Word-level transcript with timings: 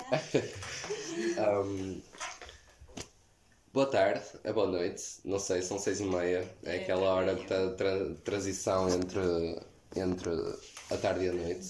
Um, 1.38 2.02
boa 3.72 3.86
tarde, 3.90 4.24
é 4.44 4.52
boa 4.52 4.66
noite, 4.66 5.02
não 5.24 5.38
sei, 5.38 5.62
são 5.62 5.78
seis 5.78 6.00
e 6.00 6.04
meia, 6.04 6.48
é, 6.64 6.76
É, 6.76 6.76
aquela 6.76 7.10
hora 7.12 7.32
é. 7.32 7.44
da 7.46 7.74
tra- 7.74 8.14
transição 8.24 8.88
entre, 8.88 9.20
entre 9.94 10.30
a 10.90 10.96
tarde 10.96 11.24
e 11.26 11.28
a 11.28 11.32
noite. 11.32 11.66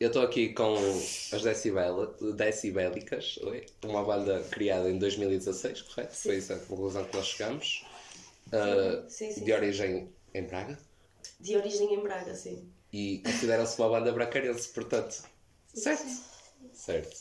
Eu 0.00 0.08
estou 0.08 0.22
aqui 0.22 0.52
com 0.54 0.76
as 1.32 1.42
Decibel, 1.42 2.14
Decibélicas, 2.34 3.38
uma 3.84 4.02
banda 4.04 4.42
criada 4.50 4.88
em 4.90 4.98
2016, 4.98 5.82
correto? 5.82 6.14
Foi 6.16 6.36
essa 6.38 6.54
a 6.54 6.58
conclusão 6.58 7.04
que 7.04 7.16
nós 7.16 7.26
chegamos. 7.26 7.84
Uh, 8.52 9.08
Sim, 9.08 9.30
sim, 9.32 9.44
de 9.44 9.52
origem 9.52 10.12
em 10.34 10.42
Braga 10.44 10.78
De 11.40 11.56
origem 11.56 11.94
em 11.94 12.00
Braga, 12.02 12.34
sim. 12.34 12.72
e 12.92 13.18
consideram-se 13.24 13.78
uma 13.80 13.88
banda 13.90 14.12
bracarense, 14.12 14.68
portanto. 14.70 15.22
Certo? 15.74 16.29
Certo. 16.72 17.16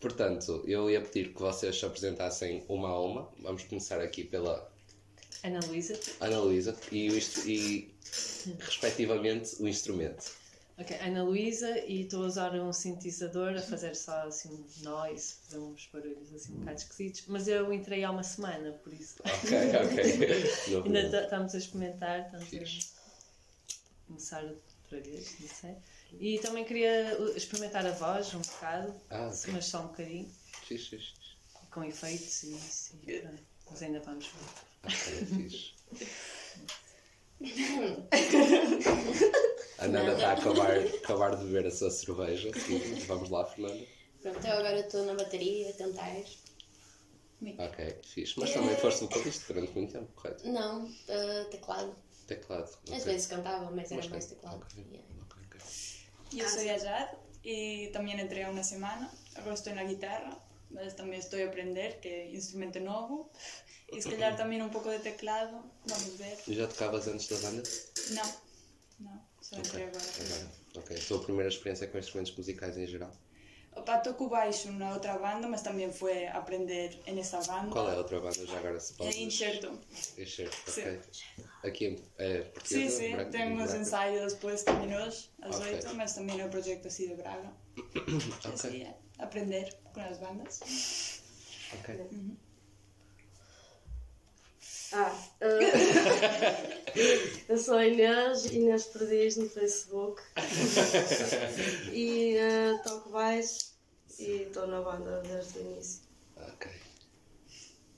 Portanto, 0.00 0.62
eu 0.66 0.88
ia 0.90 1.00
pedir 1.00 1.32
que 1.34 1.40
vocês 1.40 1.76
se 1.78 1.84
apresentassem 1.84 2.64
uma 2.68 2.88
a 2.88 3.00
uma. 3.00 3.28
Vamos 3.40 3.64
começar 3.64 4.00
aqui 4.00 4.24
pela 4.24 4.70
Ana 5.42 5.60
Luísa. 5.66 5.98
Ana 6.20 6.38
Luísa 6.40 6.76
e, 6.92 7.08
e 7.46 7.94
respectivamente 8.60 9.60
o 9.60 9.68
instrumento. 9.68 10.32
Ok, 10.80 10.96
Ana 11.00 11.24
Luísa 11.24 11.76
e 11.86 12.02
estou 12.02 12.22
a 12.22 12.26
usar 12.28 12.54
um 12.54 12.72
sintetizador 12.72 13.56
a 13.56 13.60
fazer 13.60 13.96
só 13.96 14.28
assim 14.28 14.48
um 14.50 14.84
noise, 14.84 15.34
fazer 15.44 15.58
uns 15.58 15.88
barulhos 15.92 16.32
assim 16.32 16.52
um 16.52 16.58
bocado 16.60 16.78
esquisitos, 16.78 17.24
mas 17.26 17.48
eu 17.48 17.72
entrei 17.72 18.04
há 18.04 18.10
uma 18.12 18.22
semana, 18.22 18.70
por 18.84 18.92
isso. 18.92 19.16
Ok, 19.24 19.58
ok. 19.84 20.86
Ainda 20.86 21.10
ta- 21.10 21.24
estamos 21.24 21.54
a 21.54 21.58
experimentar, 21.58 22.26
estamos 22.26 22.48
Fixe. 22.48 22.92
a 22.94 24.06
começar 24.06 24.44
outra 24.44 25.00
vez, 25.00 25.34
não 25.40 25.48
sei. 25.48 25.74
E 26.12 26.38
também 26.38 26.64
queria 26.64 27.16
uh, 27.20 27.36
experimentar 27.36 27.84
a 27.86 27.92
voz 27.92 28.32
um 28.34 28.40
bocado, 28.40 28.94
Ah, 29.10 29.30
mas 29.52 29.66
só 29.66 29.80
um 29.82 29.88
bocadinho, 29.88 30.30
com 31.70 31.84
efeitos 31.84 32.42
e 32.44 32.54
isso. 32.56 32.96
Pronto. 32.98 33.42
Mas 33.70 33.82
ainda 33.82 34.00
vamos 34.00 34.26
ver. 34.26 34.32
Ok, 34.84 34.96
fixe. 35.26 35.74
A 39.78 39.86
Nana 39.86 40.12
está 40.14 40.30
a 40.30 40.32
acabar, 40.32 40.76
acabar 40.76 41.36
de 41.36 41.44
beber 41.44 41.66
a 41.66 41.70
sua 41.70 41.90
cerveja. 41.90 42.50
Sim, 42.58 42.78
vamos 43.06 43.30
lá, 43.30 43.44
Fernanda. 43.46 43.86
Pronto, 44.20 44.44
eu 44.46 44.52
agora 44.54 44.80
estou 44.80 45.04
na 45.06 45.14
bateria 45.14 45.70
a 45.70 45.72
tentar. 45.74 46.16
Ok, 47.58 47.98
fixe. 48.04 48.34
Mas 48.40 48.52
também 48.52 48.74
foste 48.76 49.02
vocalista 49.04 49.52
durante 49.52 49.72
muito 49.72 49.92
tempo, 49.92 50.10
correto? 50.16 50.48
Não, 50.48 50.92
eh, 51.06 51.44
teclado. 51.50 51.94
Teclado. 52.26 52.64
Às 52.64 52.74
ok. 52.88 52.98
vezes 53.04 53.26
cantava, 53.28 53.70
mas 53.70 53.92
era 53.92 54.00
Mas 54.02 54.10
mais 54.10 54.26
can- 54.26 54.34
teclado. 54.34 54.56
ok, 54.56 54.84
Yeah. 54.90 55.08
ok, 55.22 55.42
Yo 56.32 56.48
soy 56.48 56.68
Ayad 56.68 57.08
y 57.42 57.88
también 57.88 58.20
entré 58.20 58.44
a 58.44 58.50
una 58.50 58.64
semana. 58.64 59.10
Ahora 59.36 59.54
estoy 59.54 59.72
en 59.72 59.76
la 59.76 59.84
guitarra, 59.84 60.38
mas 60.70 60.96
también 60.96 61.20
estoy 61.20 61.42
a 61.42 61.48
aprender, 61.48 62.00
que 62.00 62.24
é 62.24 62.30
instrumento 62.30 62.80
novo. 62.80 63.30
Y 63.90 64.02
se 64.02 64.10
calhar 64.10 64.36
también 64.36 64.60
un 64.62 64.70
pouco 64.70 64.90
de 64.90 64.98
teclado, 64.98 65.64
vamos 65.86 66.18
ver. 66.18 66.36
E 66.46 66.54
já 66.54 66.66
tocavas 66.66 67.08
antes 67.08 67.28
da 67.28 67.38
banda? 67.38 67.62
Não, 68.10 68.34
não, 69.00 69.22
só 69.40 69.56
entrei 69.56 69.84
agora. 69.84 70.04
Agora, 70.04 70.50
ok. 70.76 70.96
A 70.96 71.00
tua 71.08 71.24
primeira 71.24 71.48
experiência 71.48 71.86
com 71.88 71.98
instrumentos 71.98 72.36
musicais 72.36 72.76
em 72.76 72.86
geral? 72.86 73.12
Opa, 73.78 73.98
toco 74.02 74.28
baixo 74.28 74.72
na 74.72 74.92
outra 74.92 75.14
banda, 75.22 75.46
mas 75.46 75.62
tamén 75.62 75.94
foi 75.94 76.26
aprender 76.26 76.98
en 77.06 77.14
esa 77.22 77.38
banda. 77.46 77.70
Qual 77.70 77.86
é 77.86 77.94
a 77.94 78.02
outra 78.02 78.18
banda 78.18 78.42
já 78.42 78.58
agora 78.58 78.80
se 78.82 78.92
pode? 78.98 79.14
É 79.14 79.22
Incerto. 79.22 79.70
Enxerto, 80.18 80.58
Sim. 80.66 80.82
ok. 80.82 81.46
Aqui 81.62 81.84
é 82.18 82.42
Sí, 82.66 82.90
portuguesa? 82.90 82.96
sí, 82.98 83.06
branca- 83.14 83.30
temos 83.30 83.62
branca? 83.70 83.78
ensaio 83.78 84.18
despois 84.26 84.62
tamén 84.66 84.90
hoje, 84.98 85.30
às 85.46 85.54
Ok. 85.62 85.78
8, 85.78 85.94
mas 85.94 86.10
tamén 86.18 86.42
é 86.42 86.44
um 86.46 86.50
projeto 86.50 86.90
así 86.90 87.06
de 87.06 87.14
Braga. 87.14 87.50
Ok, 88.42 88.50
Así 88.50 88.82
é, 88.82 88.90
aprender 89.22 89.66
con 89.94 90.02
as 90.02 90.18
bandas. 90.18 90.54
ok. 91.78 91.88
Ah, 94.90 95.12
eh, 95.40 95.70
eu 97.48 97.58
sou 97.58 97.74
a 97.74 97.86
Inês, 97.86 98.46
Inês 98.46 98.86
Perdiz 98.86 99.36
no 99.36 99.48
Facebook. 99.48 100.22
e 101.92 102.36
eh, 102.36 102.78
toco 102.84 103.10
baixo 103.10 103.72
e 104.18 104.42
estou 104.42 104.66
na 104.66 104.80
banda 104.80 105.22
desde 105.22 105.58
o 105.58 105.60
início. 105.62 106.02
Ok. 106.36 106.70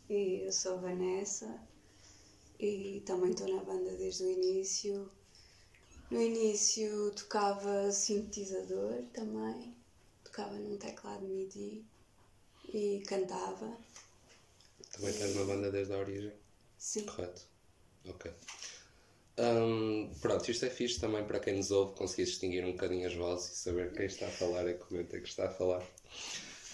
E 0.09 0.43
eu 0.45 0.53
sou 0.53 0.79
Vanessa 0.79 1.61
e 2.59 3.03
também 3.07 3.31
estou 3.31 3.49
na 3.55 3.63
banda 3.63 3.91
desde 3.97 4.25
o 4.25 4.31
início. 4.31 5.11
No 6.11 6.21
início 6.21 7.11
tocava 7.13 7.91
sintetizador 7.93 9.05
também, 9.13 9.75
tocava 10.25 10.55
num 10.55 10.77
teclado 10.77 11.25
MIDI 11.27 11.85
e 12.75 13.03
cantava. 13.07 13.77
Também 14.93 15.11
estás 15.11 15.37
na 15.37 15.45
banda 15.45 15.71
desde 15.71 15.93
a 15.93 15.99
origem? 15.99 16.33
Sim. 16.77 17.07
Correto. 17.07 17.43
Ok. 18.09 18.33
Hum, 19.39 20.11
pronto, 20.21 20.51
isto 20.51 20.67
é 20.67 20.71
fixe 20.71 21.01
também 21.01 21.25
para 21.25 21.41
quem 21.41 21.57
nos 21.57 21.71
ouve 21.71 21.95
conseguir 21.95 22.25
distinguir 22.25 22.65
um 22.65 22.73
bocadinho 22.73 23.07
as 23.07 23.15
vozes 23.15 23.53
e 23.53 23.57
saber 23.57 23.93
quem 23.93 24.07
está 24.07 24.27
a 24.27 24.31
falar 24.31 24.69
e 24.69 24.75
comenta 24.75 25.19
que 25.19 25.29
está 25.29 25.47
a 25.47 25.51
falar. 25.51 25.83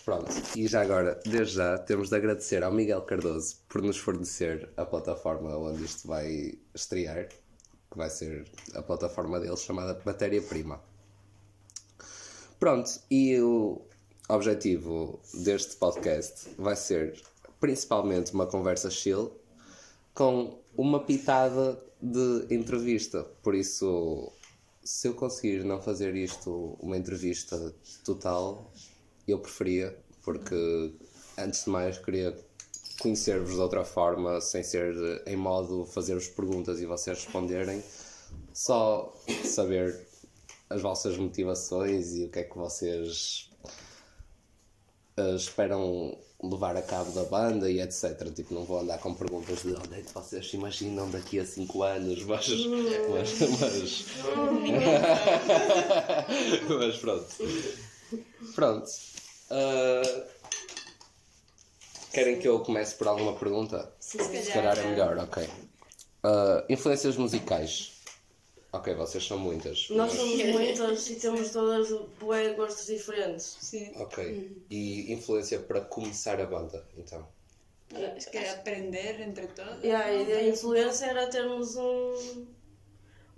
Pronto, 0.04 0.30
e 0.56 0.68
já 0.68 0.82
agora, 0.82 1.20
desde 1.26 1.56
já, 1.56 1.78
temos 1.78 2.10
de 2.10 2.16
agradecer 2.16 2.62
ao 2.62 2.72
Miguel 2.72 3.02
Cardoso 3.02 3.56
por 3.68 3.82
nos 3.82 3.98
fornecer 3.98 4.68
a 4.76 4.84
plataforma 4.84 5.56
onde 5.56 5.84
isto 5.84 6.06
vai 6.06 6.56
estrear, 6.74 7.28
que 7.28 7.96
vai 7.96 8.08
ser 8.08 8.46
a 8.74 8.82
plataforma 8.82 9.40
dele 9.40 9.56
chamada 9.56 10.00
Matéria 10.04 10.40
Prima. 10.40 10.80
Pronto, 12.58 13.00
e 13.10 13.38
o 13.40 13.82
objetivo 14.28 15.20
deste 15.34 15.76
podcast 15.76 16.50
vai 16.56 16.76
ser 16.76 17.20
principalmente 17.60 18.32
uma 18.32 18.46
conversa 18.46 18.90
chill 18.90 19.32
com 20.14 20.58
uma 20.76 21.00
pitada 21.00 21.82
de 22.06 22.54
entrevista. 22.54 23.24
Por 23.42 23.54
isso, 23.54 24.32
se 24.84 25.08
eu 25.08 25.14
conseguir 25.14 25.64
não 25.64 25.80
fazer 25.80 26.14
isto 26.14 26.76
uma 26.80 26.96
entrevista 26.96 27.74
total, 28.04 28.72
eu 29.26 29.38
preferia, 29.38 29.96
porque 30.22 30.92
antes 31.36 31.64
de 31.64 31.70
mais 31.70 31.98
queria 31.98 32.36
conhecer-vos 33.00 33.54
de 33.54 33.60
outra 33.60 33.84
forma, 33.84 34.40
sem 34.40 34.62
ser 34.62 35.22
em 35.26 35.36
modo 35.36 35.84
fazer-vos 35.86 36.28
perguntas 36.28 36.80
e 36.80 36.86
vocês 36.86 37.24
responderem, 37.24 37.82
só 38.52 39.14
saber 39.44 40.06
as 40.70 40.80
vossas 40.80 41.16
motivações 41.16 42.14
e 42.14 42.24
o 42.24 42.30
que 42.30 42.40
é 42.40 42.44
que 42.44 42.56
vocês 42.56 43.50
eh, 45.16 45.34
esperam 45.34 46.18
levar 46.42 46.76
a 46.76 46.82
cabo 46.82 47.10
da 47.12 47.24
banda 47.24 47.70
e 47.70 47.80
etc. 47.80 48.30
Tipo, 48.34 48.54
não 48.54 48.64
vou 48.64 48.80
andar 48.80 48.98
com 48.98 49.14
perguntas 49.14 49.62
de 49.62 49.74
onde 49.74 49.94
é 49.94 50.02
que 50.02 50.12
vocês 50.12 50.50
se 50.50 50.56
imaginam 50.56 51.10
daqui 51.10 51.38
a 51.40 51.46
5 51.46 51.82
anos, 51.82 52.22
mas. 52.24 52.46
Mas. 52.48 54.04
Mas, 54.68 56.68
mas 56.68 56.96
pronto. 56.98 57.26
Pronto. 58.54 58.90
Ah, 59.50 60.24
querem 62.12 62.38
que 62.38 62.48
eu 62.48 62.60
comece 62.60 62.94
por 62.96 63.08
alguma 63.08 63.34
pergunta? 63.34 63.90
Sim, 64.00 64.18
Se 64.18 64.52
calhar 64.52 64.78
é 64.78 64.90
melhor, 64.90 65.16
ok. 65.18 65.48
Ah, 66.22 66.64
influências 66.68 67.16
musicais. 67.16 67.95
Ok, 68.72 68.94
vocês 68.94 69.24
são 69.26 69.38
muitas. 69.38 69.88
Nós 69.90 70.12
mas- 70.12 70.20
somos 70.20 70.44
muitas 70.46 71.08
e 71.10 71.16
temos 71.16 71.50
todas 71.50 71.88
bué 72.18 72.52
gostos 72.54 72.86
diferentes. 72.86 73.56
Sí, 73.60 73.90
Ok. 73.96 74.64
E 74.68 75.12
influência 75.12 75.60
para 75.60 75.80
começar 75.82 76.40
a 76.40 76.46
banda, 76.46 76.86
então. 76.96 77.26
es 78.16 78.26
que 78.26 78.38
aprender 78.38 79.20
entre 79.20 79.46
todos. 79.48 79.82
E 79.82 79.90
a 79.90 80.12
ideia 80.12 80.38
a 80.40 80.48
influência 80.48 81.06
era 81.06 81.28
termos 81.28 81.76
um, 81.76 82.46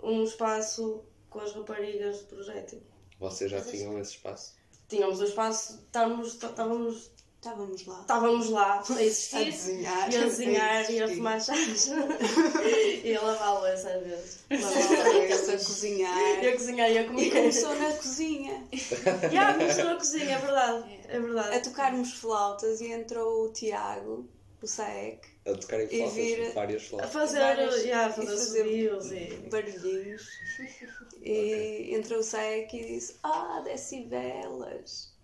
um 0.03 0.23
espaço 0.23 1.03
com 1.29 1.39
as 1.39 1.53
raparigas 1.53 2.19
do 2.21 2.25
projeto. 2.25 2.81
Vocês 3.19 3.51
já 3.51 3.61
tinham 3.61 3.97
esse 3.99 4.11
espaço? 4.11 4.55
Tínhamos 4.87 5.19
o 5.19 5.23
espaço, 5.25 5.75
estávamos, 5.85 6.33
estávamos, 6.33 7.11
Estávamos 7.41 7.85
lá. 7.85 8.01
estávamos 8.01 8.49
lá 8.49 8.83
a 8.89 9.01
existir. 9.03 9.37
A 9.37 9.43
desenhar. 9.45 10.11
E 10.13 10.17
a 10.17 10.21
desenhar 10.25 10.85
A 10.85 10.91
e 10.91 11.01
a 11.03 11.07
fumar 11.07 11.41
chás. 11.41 11.87
e 13.03 13.15
a 13.15 13.21
lavar 13.21 13.47
a 13.47 13.59
louça 13.59 13.89
às 13.93 14.03
vezes. 14.03 14.39
Lavar 14.51 15.07
a 15.07 15.09
A 15.09 15.13
louça. 15.13 15.51
cozinhar. 15.53 16.43
E 16.43 16.47
a 16.49 16.51
cozinhar 16.51 16.91
e 16.91 16.97
a 16.97 17.01
E 17.03 17.31
começou 17.31 17.75
na 17.79 17.93
cozinha. 17.93 18.67
Já 19.31 19.53
começou 19.53 19.85
na 19.85 19.95
cozinha, 19.95 20.35
é 20.35 20.37
verdade. 20.37 20.99
É 21.07 21.15
A 21.15 21.19
verdade. 21.21 21.63
tocarmos 21.63 22.11
flautas 22.13 22.81
e 22.81 22.91
entrou 22.91 23.45
o 23.45 23.53
Tiago, 23.53 24.27
o 24.61 24.67
Saek, 24.67 25.21
A 25.47 25.53
tocarem 25.53 25.85
E 25.85 25.89
flautas, 25.97 26.13
vir- 26.15 26.53
várias 26.53 26.83
A 26.83 26.85
flautas. 26.87 27.11
fazer, 27.13 27.39
Várias- 27.39 27.83
já, 27.83 28.05
a 28.05 28.09
e 28.09 28.13
fazer 28.13 28.27
fazer 28.27 28.63
subios 28.63 29.11
e. 29.13 29.47
barulhinhos. 29.49 30.27
E 31.21 31.95
entrou 31.95 32.19
o 32.19 32.23
Saek 32.23 32.75
e 32.77 32.85
disse: 32.85 33.15
Ah, 33.23 33.61
decibelas. 33.63 35.17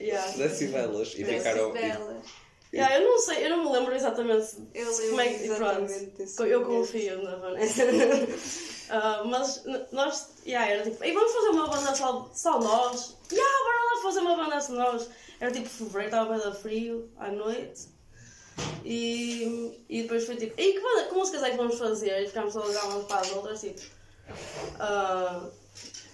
Já. 0.00 0.26
Decibelas. 0.30 1.14
E 1.16 1.24
ficaram. 1.24 1.72
Decibelas. 1.72 2.44
Já, 2.74 2.98
eu 2.98 3.08
não 3.08 3.18
sei, 3.20 3.46
eu 3.46 3.50
não 3.50 3.64
me 3.64 3.70
lembro 3.70 3.94
exatamente 3.94 4.56
Eu 4.74 4.90
lembro 4.90 5.08
como 5.10 5.20
é 5.20 5.28
que. 5.28 5.44
exatamente 5.44 6.34
Pronto, 6.34 6.50
eu 6.50 6.64
confio 6.64 7.22
na 7.22 7.36
Vanessa. 7.36 7.82
Ah, 8.90 9.22
mas 9.24 9.64
nós, 9.92 10.34
yeah, 10.46 10.70
era 10.70 10.82
tipo, 10.82 11.02
e 11.02 11.10
vamos 11.10 11.32
fazer 11.32 11.48
uma 11.48 11.66
banda 11.68 11.94
só, 11.94 12.30
só 12.34 12.60
nós? 12.60 13.16
Yeah, 13.32 13.58
bora 13.64 13.78
lá 13.78 14.02
fazer 14.02 14.20
uma 14.20 14.36
banda 14.36 14.60
só 14.60 14.72
nós. 14.74 15.08
Era 15.40 15.50
tipo 15.50 15.68
fevereiro, 15.68 16.14
estava 16.14 16.38
bem 16.38 16.52
frio, 16.52 17.10
à 17.16 17.32
noite. 17.32 17.88
E, 18.84 19.82
e 19.88 20.02
depois 20.02 20.26
foi 20.26 20.36
tipo, 20.36 20.60
e 20.60 20.74
que, 20.74 20.80
banda, 20.80 21.08
que 21.08 21.14
músicas 21.14 21.42
é 21.42 21.50
que 21.52 21.56
vamos 21.56 21.78
fazer? 21.78 22.24
E 22.24 22.26
ficámos 22.28 22.54
a 22.56 22.60
olhar 22.60 22.84
umas 22.84 23.06
para 23.06 23.20
as 23.20 23.32
outras, 23.32 23.60
tipo. 23.62 23.80
ah, 24.78 25.48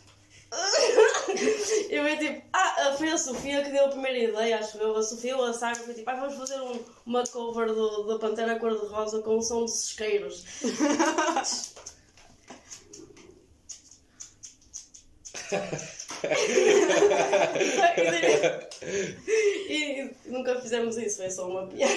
eu 1.91 2.03
fui 2.05 2.17
tipo, 2.17 2.43
ah, 2.53 2.95
foi 2.97 3.11
a 3.11 3.19
Sofia 3.19 3.63
que 3.63 3.71
deu 3.71 3.87
a 3.87 3.89
primeira 3.89 4.19
ideia, 4.19 4.59
acho 4.59 4.79
eu. 4.79 4.97
A 4.97 5.03
Sofia 5.03 5.37
ou 5.37 5.45
a 5.45 5.53
Sara 5.53 5.75
foi 5.77 5.95
tipo, 5.95 6.09
ah, 6.11 6.15
vamos 6.17 6.35
fazer 6.37 6.61
um- 6.61 6.81
uma 7.07 7.25
cover 7.27 7.67
do, 7.73 8.05
da 8.05 8.19
Pantera 8.19 8.59
Cor-de-Rosa 8.59 9.23
com 9.23 9.39
o 9.39 9.43
som 9.43 9.65
dos 9.65 9.85
isqueiros. 9.85 10.45
e 19.69 20.11
nunca 20.27 20.61
fizemos 20.61 20.97
isso, 20.97 21.19
foi 21.19 21.31
só 21.31 21.49
uma 21.49 21.67
piada. 21.67 21.93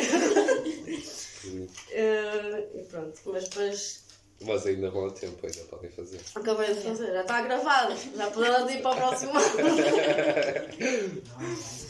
Eh, 1.92 2.68
e 2.76 2.84
pronto, 2.84 3.20
mas 3.26 3.44
depois 3.50 4.04
Mas 4.42 4.66
ainda 4.66 4.90
vão 4.92 5.06
a 5.08 5.12
tempo, 5.12 5.46
ainda 5.46 5.64
podem 5.70 5.90
fazer. 5.92 6.20
acabei 6.36 6.74
de 6.74 6.82
fazer, 6.82 7.08
já 7.14 7.22
está 7.22 7.42
gravado, 7.42 7.96
já 8.16 8.30
podemos 8.32 8.72
ir 8.72 8.82
para 8.82 8.92
o 8.92 8.96
próximo 8.96 9.32
ano. 9.38 9.44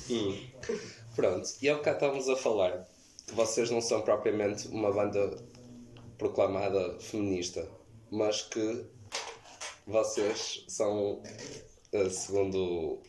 Hum. 0.09 0.37
Pronto, 1.15 1.49
e 1.61 1.69
ao 1.69 1.77
bocado 1.77 1.95
estávamos 1.97 2.27
a 2.29 2.35
falar 2.35 2.85
que 3.25 3.33
vocês 3.33 3.69
não 3.71 3.79
são 3.81 4.01
propriamente 4.01 4.67
uma 4.67 4.91
banda 4.91 5.37
proclamada 6.17 6.99
feminista, 6.99 7.67
mas 8.11 8.41
que 8.41 8.85
vocês 9.87 10.65
são, 10.67 11.21
eh, 11.93 12.09
segundo 12.09 12.57
o- 12.57 13.01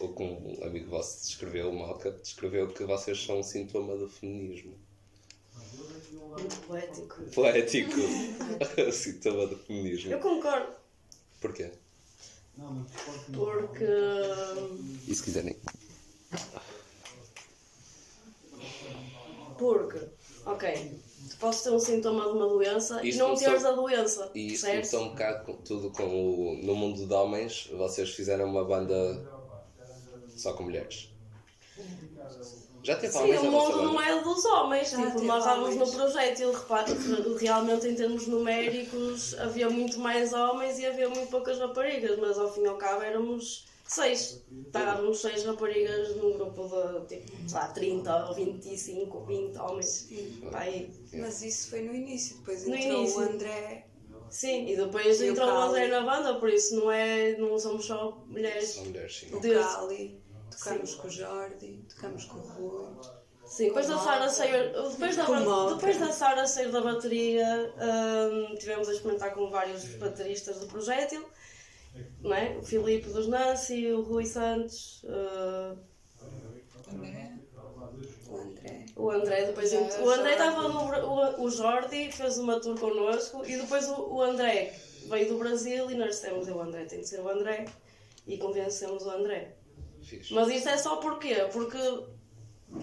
o 0.00 0.08
que 0.14 0.22
um 0.22 0.58
amigo 0.64 0.90
vosso 0.90 1.26
descreveu, 1.26 1.68
o 1.70 1.72
Moca, 1.74 2.10
descreveu 2.12 2.68
que 2.68 2.84
vocês 2.84 3.22
são 3.24 3.40
um 3.40 3.42
sintoma 3.42 3.96
do 3.96 4.08
feminismo. 4.08 4.74
Poético. 6.66 7.22
Poético. 7.34 8.00
sintoma 8.92 9.46
do 9.46 9.56
feminismo. 9.58 10.12
Eu 10.12 10.20
concordo, 10.20 10.72
Porquê? 11.40 11.70
porque. 13.32 13.84
E 15.06 15.14
se 15.14 15.22
quiserem. 15.22 15.56
Porque, 19.58 19.98
ok, 20.46 21.00
tu 21.30 21.36
podes 21.38 21.62
ter 21.62 21.70
um 21.70 21.78
sintoma 21.80 22.24
de 22.24 22.30
uma 22.30 22.46
doença 22.48 23.04
Isto 23.04 23.16
e 23.16 23.18
não 23.18 23.26
começou- 23.26 23.48
teres 23.48 23.64
a 23.64 23.72
doença. 23.72 24.30
E 24.34 24.46
isto 24.52 24.60
certo? 24.62 24.74
começou 24.74 25.02
um 25.02 25.08
bocado 25.10 25.44
com, 25.46 25.52
tudo 25.62 25.90
com 25.90 26.04
o. 26.04 26.56
No 26.62 26.74
mundo 26.76 27.06
de 27.06 27.12
homens, 27.12 27.68
vocês 27.72 28.10
fizeram 28.10 28.46
uma 28.46 28.64
banda 28.64 28.94
só 30.36 30.52
com 30.52 30.64
mulheres. 30.64 31.10
Já 32.82 32.96
teve 32.96 33.12
Sim, 33.12 33.18
homens 33.18 33.40
o 33.42 33.50
mundo 33.50 33.82
não 33.82 34.00
é 34.00 34.20
dos 34.22 34.44
homens. 34.44 34.90
Já 34.90 35.06
tipo, 35.06 35.22
nós 35.22 35.44
estávamos 35.44 35.76
no 35.76 35.90
projeto 35.90 36.38
e 36.38 36.42
ele 36.44 36.52
repara 36.56 36.84
que 36.84 37.44
realmente 37.44 37.88
em 37.88 37.94
termos 37.94 38.26
numéricos 38.26 39.38
havia 39.38 39.68
muito 39.68 39.98
mais 39.98 40.32
homens 40.32 40.78
e 40.78 40.86
havia 40.86 41.08
muito 41.08 41.28
poucas 41.28 41.58
raparigas, 41.58 42.18
mas 42.18 42.38
ao 42.38 42.52
fim 42.52 42.62
e 42.62 42.66
ao 42.66 42.76
cabo 42.76 43.02
éramos 43.02 43.66
seis. 43.84 44.44
Estávamos 44.66 45.20
seis 45.20 45.44
raparigas 45.44 46.16
num 46.16 46.34
grupo 46.34 46.68
de 47.08 47.16
tipo, 47.16 47.48
sei 47.48 47.58
lá, 47.58 47.68
30 47.68 48.26
ou 48.26 48.34
25, 48.34 49.24
20 49.24 49.56
homens. 49.56 50.08
Pá, 50.50 50.60
aí. 50.60 50.90
Mas 51.14 51.42
isso 51.42 51.70
foi 51.70 51.82
no 51.82 51.94
início, 51.94 52.36
depois 52.38 52.66
No 52.66 52.76
entrou 52.76 53.00
início. 53.00 53.18
o 53.18 53.22
André. 53.22 53.84
Sim, 54.30 54.68
e 54.68 54.76
depois 54.76 55.20
E 55.22 55.28
entrou 55.28 55.48
o 55.48 55.58
André 55.58 55.88
na 55.88 56.02
banda, 56.02 56.34
por 56.34 56.50
isso 56.50 56.76
não, 56.76 56.90
é, 56.90 57.34
não 57.38 57.58
somos 57.58 57.86
só 57.86 58.22
mulheres. 58.26 58.68
São 58.70 58.84
mulheres, 58.84 59.16
sim. 59.16 59.34
O. 59.34 59.40
Cali, 59.40 60.20
tocamos 60.50 60.94
com 60.94 61.06
o 61.08 61.10
Jordi, 61.10 61.84
tocamos 61.88 62.24
com 62.24 62.38
o 62.38 62.40
Rui. 62.42 62.86
Sim, 63.46 63.68
depois 63.68 63.86
da 63.88 63.98
Sara 63.98 64.28
sair, 64.28 64.72
depois 64.90 65.16
da, 65.16 65.24
depois 65.74 65.98
da 65.98 66.12
Sara 66.12 66.46
sair 66.46 66.70
da 66.70 66.82
bateria, 66.82 67.72
hum, 67.78 68.54
tivemos 68.56 68.88
a 68.88 68.92
experimentar 68.92 69.32
com 69.32 69.48
vários 69.50 69.84
bateristas 69.94 70.58
do 70.60 70.66
projétil, 70.66 71.24
não 72.20 72.34
é? 72.34 72.56
O 72.58 72.62
Filipe 72.62 73.08
dos 73.08 73.26
Nancy, 73.26 73.90
o 73.90 74.02
Rui 74.02 74.26
Santos, 74.26 75.02
uh, 75.04 75.78
O 76.86 76.90
André. 76.90 77.32
o 78.96 79.10
André, 79.10 79.44
depois 79.46 79.72
ent- 79.72 79.98
o 80.00 80.10
André 80.10 80.32
estava 80.32 80.68
no 80.68 80.80
o, 81.06 81.44
o 81.44 81.50
Jordi 81.50 82.10
fez 82.12 82.36
uma 82.38 82.60
tour 82.60 82.78
connosco 82.78 83.42
e 83.46 83.56
depois 83.56 83.88
o, 83.88 84.14
o 84.14 84.22
André 84.22 84.74
veio 85.08 85.28
do 85.28 85.38
Brasil 85.38 85.90
e 85.90 85.94
nós 85.94 86.16
dissemos 86.16 86.48
o 86.48 86.60
André 86.60 86.84
tem 86.84 87.00
de 87.00 87.08
ser 87.08 87.20
o 87.20 87.28
André 87.28 87.64
e 88.26 88.36
convencemos 88.36 89.04
o 89.06 89.10
André. 89.10 89.54
Fixe. 90.08 90.32
Mas 90.34 90.48
isto 90.48 90.68
é 90.68 90.76
só 90.78 90.96
porquê? 90.96 91.46
Porque, 91.52 91.78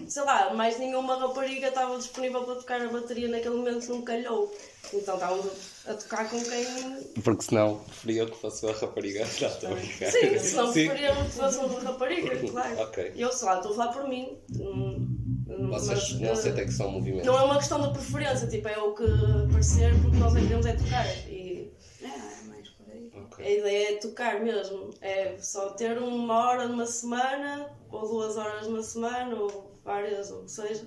sei 0.08 0.22
lá, 0.24 0.52
mais 0.54 0.78
nenhuma 0.78 1.16
rapariga 1.16 1.68
estava 1.68 1.96
disponível 1.98 2.44
para 2.44 2.54
tocar 2.56 2.80
a 2.80 2.88
bateria 2.88 3.28
naquele 3.28 3.56
momento, 3.56 3.88
não 3.88 4.02
calhou. 4.02 4.54
Então 4.94 5.14
estávamos 5.14 5.52
a 5.86 5.94
tocar 5.94 6.30
com 6.30 6.40
quem. 6.42 7.22
Porque 7.22 7.42
senão 7.42 7.78
preferia 7.80 8.26
que 8.26 8.36
fosse 8.36 8.64
uma 8.64 8.72
rapariga. 8.74 9.20
Não, 9.40 9.48
estou 9.48 9.70
a 9.70 9.74
brincar. 9.74 10.10
Sim, 10.12 10.38
se 10.38 10.54
não 10.54 10.72
Sim. 10.72 10.86
preferíamos 10.88 11.24
que 11.24 11.32
fosse 11.40 11.58
uma 11.58 11.80
rapariga, 11.80 12.48
claro. 12.50 12.78
Ok. 12.82 13.12
E 13.16 13.20
eu, 13.20 13.32
sei 13.32 13.48
lá, 13.48 13.56
estou 13.56 13.72
a 13.72 13.74
falar 13.74 13.92
por 13.92 14.08
mim. 14.08 14.38
hum, 14.60 15.68
Vocês 15.70 16.12
mas, 16.12 16.20
não 16.20 16.30
eh, 16.30 16.34
sei 16.36 16.52
até 16.52 16.64
que 16.66 16.72
são 16.72 16.90
movimentos. 16.90 17.26
Não 17.26 17.36
é 17.36 17.42
uma 17.42 17.56
questão 17.58 17.82
de 17.82 17.90
preferência, 17.98 18.46
tipo, 18.46 18.68
é 18.68 18.78
o 18.78 18.94
que 18.94 19.04
parecer 19.50 19.92
porque 20.02 20.16
nós 20.18 20.34
é 20.36 20.38
que 20.40 20.46
queremos 20.46 20.66
é 20.66 20.72
tocar. 20.74 21.06
E 21.28 21.72
É, 22.02 22.06
é 22.06 22.48
mais 22.48 22.68
por 22.68 22.86
aí. 22.88 23.10
A 23.46 23.50
ideia 23.50 23.92
é 23.92 23.96
tocar 23.96 24.40
mesmo. 24.40 24.90
É 25.00 25.36
só 25.38 25.70
ter 25.70 25.98
uma 25.98 26.34
hora 26.48 26.66
numa 26.68 26.86
semana, 26.86 27.70
ou 27.90 28.06
duas 28.08 28.36
horas 28.36 28.66
numa 28.66 28.82
semana, 28.82 29.34
ou 29.36 29.70
várias, 29.84 30.30
ou 30.30 30.40
o 30.40 30.44
que 30.44 30.50
seja. 30.50 30.84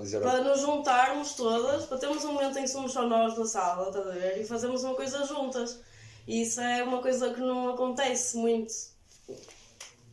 Dizer. 0.00 0.20
para 0.20 0.42
nos 0.42 0.60
juntarmos 0.60 1.34
todas, 1.34 1.84
para 1.86 1.98
termos 1.98 2.24
um 2.24 2.32
momento 2.32 2.58
em 2.58 2.62
que 2.62 2.68
somos 2.68 2.90
só 2.92 3.06
nós 3.06 3.38
na 3.38 3.44
sala, 3.46 3.88
estás 3.88 4.06
a 4.06 4.10
ver? 4.10 4.40
E 4.40 4.44
fazermos 4.44 4.82
uma 4.82 4.94
coisa 4.94 5.24
juntas. 5.24 5.78
E 6.26 6.42
isso 6.42 6.60
é 6.60 6.82
uma 6.82 7.00
coisa 7.00 7.32
que 7.32 7.40
não 7.40 7.68
acontece 7.70 8.36
muito. 8.36 8.72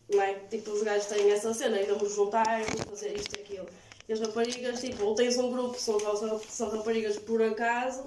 Não 0.09 0.21
é? 0.21 0.35
Tipo, 0.49 0.71
os 0.71 0.83
gajos 0.83 1.07
têm 1.07 1.31
essa 1.31 1.53
cena, 1.53 1.79
e 1.81 1.85
vamos 1.85 2.13
juntar, 2.13 2.45
vamos 2.63 2.81
fazer 2.89 3.15
isto 3.17 3.35
e 3.37 3.41
aquilo. 3.41 3.65
E 4.07 4.13
as 4.13 4.19
raparigas, 4.19 4.79
tipo, 4.79 5.03
ou 5.03 5.15
tens 5.15 5.37
um 5.37 5.51
grupo 5.51 5.77
são, 5.79 5.99
só- 5.99 6.39
são 6.49 6.69
raparigas 6.69 7.17
por 7.17 7.41
acaso, 7.41 8.05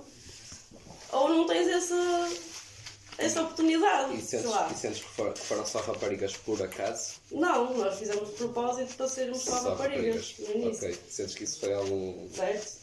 ou 1.12 1.29
não 1.29 1.47
tens 1.47 1.69
essa, 1.69 2.29
essa 3.25 3.43
oportunidade. 3.43 4.17
E 4.17 4.20
sentes, 4.22 4.50
e 4.70 4.75
sentes 4.75 4.99
que 5.02 5.08
for- 5.08 5.32
que 5.32 5.40
foram 5.40 5.67
só 5.67 5.81
raparigas 5.81 6.37
por 6.37 6.61
acaso? 6.62 7.14
Não, 7.31 7.76
nós 7.76 7.99
fizemos 7.99 8.28
de 8.31 8.34
propósito 8.34 8.94
para 8.96 9.08
sermos 9.08 9.43
só, 9.43 9.70
raparigas 9.70 10.34
no 10.38 10.50
início. 10.55 10.88
Ok. 10.88 10.99
Sentes 11.08 11.34
que 11.34 11.44
isso 11.44 11.60
foi 11.60 11.72
algum. 11.74 12.29
Certo? 12.31 12.81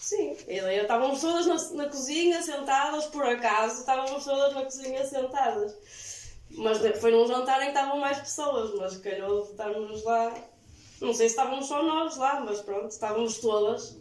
Sim, 0.00 0.36
ideia 0.46 0.82
estávamos 0.82 1.20
todas 1.20 1.46
na, 1.46 1.84
na 1.84 1.88
cozinha 1.90 2.40
sentadas, 2.42 3.06
por 3.06 3.24
acaso, 3.24 3.80
estávamos 3.80 4.24
todas 4.24 4.54
na 4.54 4.62
cozinha 4.64 5.04
sentadas. 5.06 5.74
Mas 6.50 6.78
foi 7.00 7.10
num 7.10 7.26
jantar 7.26 7.60
em 7.60 7.64
que 7.64 7.68
estavam 7.70 7.98
mais 7.98 8.18
pessoas, 8.18 8.72
mas 8.78 8.96
calhou 8.98 9.44
de 9.44 9.50
estarmos 9.50 10.04
lá. 10.04 10.32
Não 11.00 11.12
sei 11.12 11.28
se 11.28 11.34
estávamos 11.34 11.66
só 11.66 11.82
nós 11.82 12.16
lá, 12.16 12.40
mas 12.40 12.60
pronto, 12.60 12.88
estávamos 12.88 13.38
todas. 13.38 13.96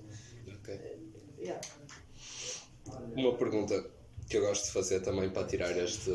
Ok. 0.47 0.97
Yeah. 1.39 1.59
Uma 3.15 3.33
pergunta 3.35 3.83
que 4.29 4.37
eu 4.37 4.41
gosto 4.41 4.65
de 4.65 4.71
fazer 4.71 4.99
também 5.01 5.29
para 5.29 5.47
tirar 5.47 5.75
este. 5.77 6.11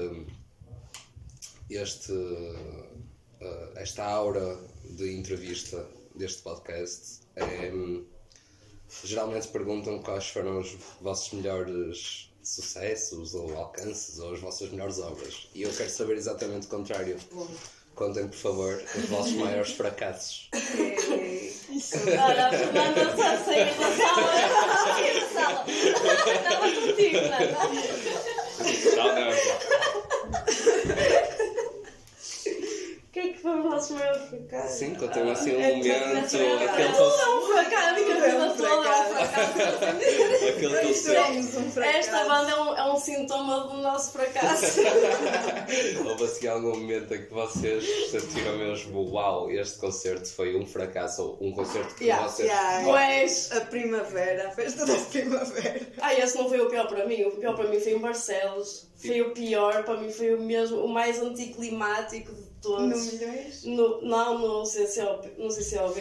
este. 1.71 2.13
eh, 3.41 3.73
esta 3.77 4.05
aura 4.05 4.59
de 4.85 5.13
entrevista 5.17 5.87
deste 6.15 6.43
podcast 6.43 7.21
é. 7.37 7.73
Geralmente 9.05 9.47
perguntam 9.49 10.01
quais 10.03 10.27
foram 10.29 10.59
os 10.59 10.77
vossos 11.01 11.33
melhores 11.33 12.29
sucessos 12.43 13.35
ou 13.35 13.57
alcances 13.57 14.19
ou 14.19 14.35
as 14.35 14.41
vossas 14.41 14.69
melhores 14.71 14.99
obras. 14.99 15.49
E 15.55 15.63
eu 15.63 15.73
quero 15.73 15.91
saber 15.91 16.17
exatamente 16.17 16.67
o 16.67 16.71
contrário. 16.71 17.17
Contem, 17.95 18.27
por 18.27 18.37
favor, 18.37 18.83
os 18.97 19.05
vossos 19.09 19.35
maiores 19.35 19.73
fracassos. 19.73 20.51
Olha, 21.71 22.49
a 22.49 22.51
Fernanda 22.51 23.05
da 23.05 23.17
sala, 23.17 23.45
saiu 27.01 27.29
da 27.31 27.47
sala. 27.47 27.77
Estava 27.77 27.77
contigo, 27.77 28.11
não 28.13 28.19
é? 28.19 28.69
Não, 28.97 29.15
não, 29.15 29.31
O 32.99 33.13
que 33.13 33.19
é 33.21 33.29
que 33.33 33.39
foram 33.39 33.70
Sim, 34.69 34.95
contém 34.95 35.31
assim 35.31 35.57
um 35.57 35.61
É 35.61 35.73
momento, 35.77 36.37
aquele 36.37 36.93
teu, 36.93 37.05
é 37.05 37.35
um 37.37 37.43
fracasso, 37.47 37.95
vida 37.95 38.27
É 38.27 38.35
um 38.37 38.43
é 38.43 38.47
um 38.51 38.55
fracasso. 38.55 39.15
aquele 40.49 40.79
teu 40.81 40.95
ser. 40.95 41.25
Somos 41.25 41.57
um 41.57 41.71
fracasso. 41.71 41.97
Esta 41.99 42.25
banda 42.25 42.51
é 42.51 42.57
um, 42.61 42.77
é 42.77 42.93
um 42.93 42.97
sintoma 42.97 43.61
do 43.61 43.75
nosso 43.79 44.13
fracasso. 44.13 44.81
Houve 46.07 46.25
assim 46.25 46.47
algum 46.49 46.77
momento 46.77 47.15
em 47.15 47.25
que 47.27 47.33
vocês 47.33 48.11
sentiram 48.11 48.57
mesmo, 48.59 49.11
uau, 49.13 49.51
este 49.51 49.79
concerto 49.79 50.29
foi 50.29 50.57
um 50.57 50.67
fracasso, 50.67 51.23
ou 51.23 51.49
um 51.49 51.53
concerto 51.53 51.95
que 51.95 52.05
Yeah, 52.05 52.27
vocês. 52.29 52.49
yeah. 52.49 52.85
Pois. 52.85 53.53
A 53.53 53.61
primavera, 53.67 54.49
a 54.49 54.51
festa 54.51 54.87
da 54.87 54.95
primavera. 55.11 55.81
Ah, 56.01 56.15
esse 56.15 56.37
não 56.37 56.49
foi 56.49 56.61
o 56.61 56.69
pior 56.69 56.87
para 56.89 57.07
mim. 57.07 57.23
O 57.25 57.31
pior 57.33 57.55
para 57.55 57.69
mim 57.69 57.79
foi 57.81 57.93
em 57.93 57.99
Barcelos. 57.99 58.89
Foi 58.97 59.21
o 59.23 59.31
pior, 59.33 59.83
para 59.85 59.97
mim 59.97 60.11
foi 60.11 60.35
o 60.35 60.41
mesmo, 60.43 60.85
o 60.85 60.89
mais 60.89 61.21
anticlimático 61.23 62.33
de 62.35 62.50
No 62.65 62.77
todos. 62.77 63.13
milhões? 63.13 63.65
No, 63.65 64.01
não, 64.03 64.39
no 64.39 64.65
CCOB, 64.65 65.33
no 65.39 65.49
CCOB. 65.49 66.01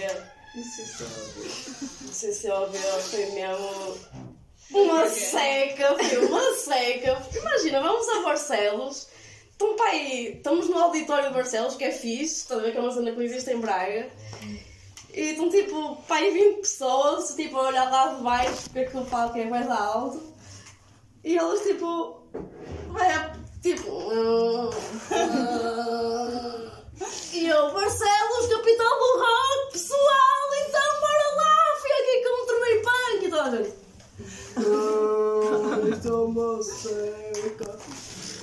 Não 0.56 0.64
sei 0.64 0.86
se 0.86 2.48
é 2.48 2.52
No 2.52 2.60
CCOB 2.60 2.78
foi 3.02 3.26
mesmo 3.32 3.98
uma 4.72 5.10
seca, 5.10 5.96
foi 5.96 6.26
uma 6.26 6.54
seca. 6.56 7.22
Imagina, 7.36 7.82
vamos 7.82 8.10
a 8.10 8.22
Barcelos. 8.22 9.08
Então, 9.56 9.76
pá, 9.76 9.86
aí, 9.90 10.38
estamos 10.38 10.70
no 10.70 10.78
auditório 10.78 11.30
de 11.30 11.34
Barcelos, 11.34 11.76
que 11.76 11.84
é 11.84 11.92
fixe, 11.92 12.36
estás 12.36 12.60
a 12.60 12.64
ver 12.64 12.72
que 12.72 12.78
é 12.78 12.82
uma 12.82 12.92
cena 12.92 13.12
que 13.12 13.18
não 13.18 13.24
existe 13.24 13.52
em 13.52 13.60
Braga. 13.60 14.10
E 15.14 15.22
estão 15.22 15.50
tipo, 15.50 15.98
pá, 16.08 16.16
aí 16.16 16.32
20 16.32 16.62
pessoas, 16.62 17.36
tipo, 17.36 17.58
a 17.58 17.68
olhar 17.68 17.90
lá 17.90 18.14
de 18.14 18.24
baixo, 18.24 18.64
porque 18.64 18.80
aquele 18.80 19.06
palco 19.06 19.38
é 19.38 19.46
mais 19.46 19.70
alto. 19.70 20.34
E 21.24 21.38
elas, 21.38 21.62
tipo, 21.62 22.22
vai 22.88 23.12
a, 23.12 23.36
tipo. 23.62 23.90
E 27.34 27.48
eu, 27.48 27.74
Barcelos, 27.74 28.48
capital 28.50 29.00
do 29.00 29.20
rock, 29.20 29.72
pessoal, 29.72 30.50
então 30.68 31.00
bora 31.00 31.36
lá, 31.36 31.56
fui 31.80 31.92
aqui 31.92 32.24
com 32.24 32.44
um 32.44 32.46
torneio 32.48 32.82
punk 32.82 33.26
e 33.26 33.30
toda 33.30 33.44
a 33.44 33.52
gente. 33.56 33.74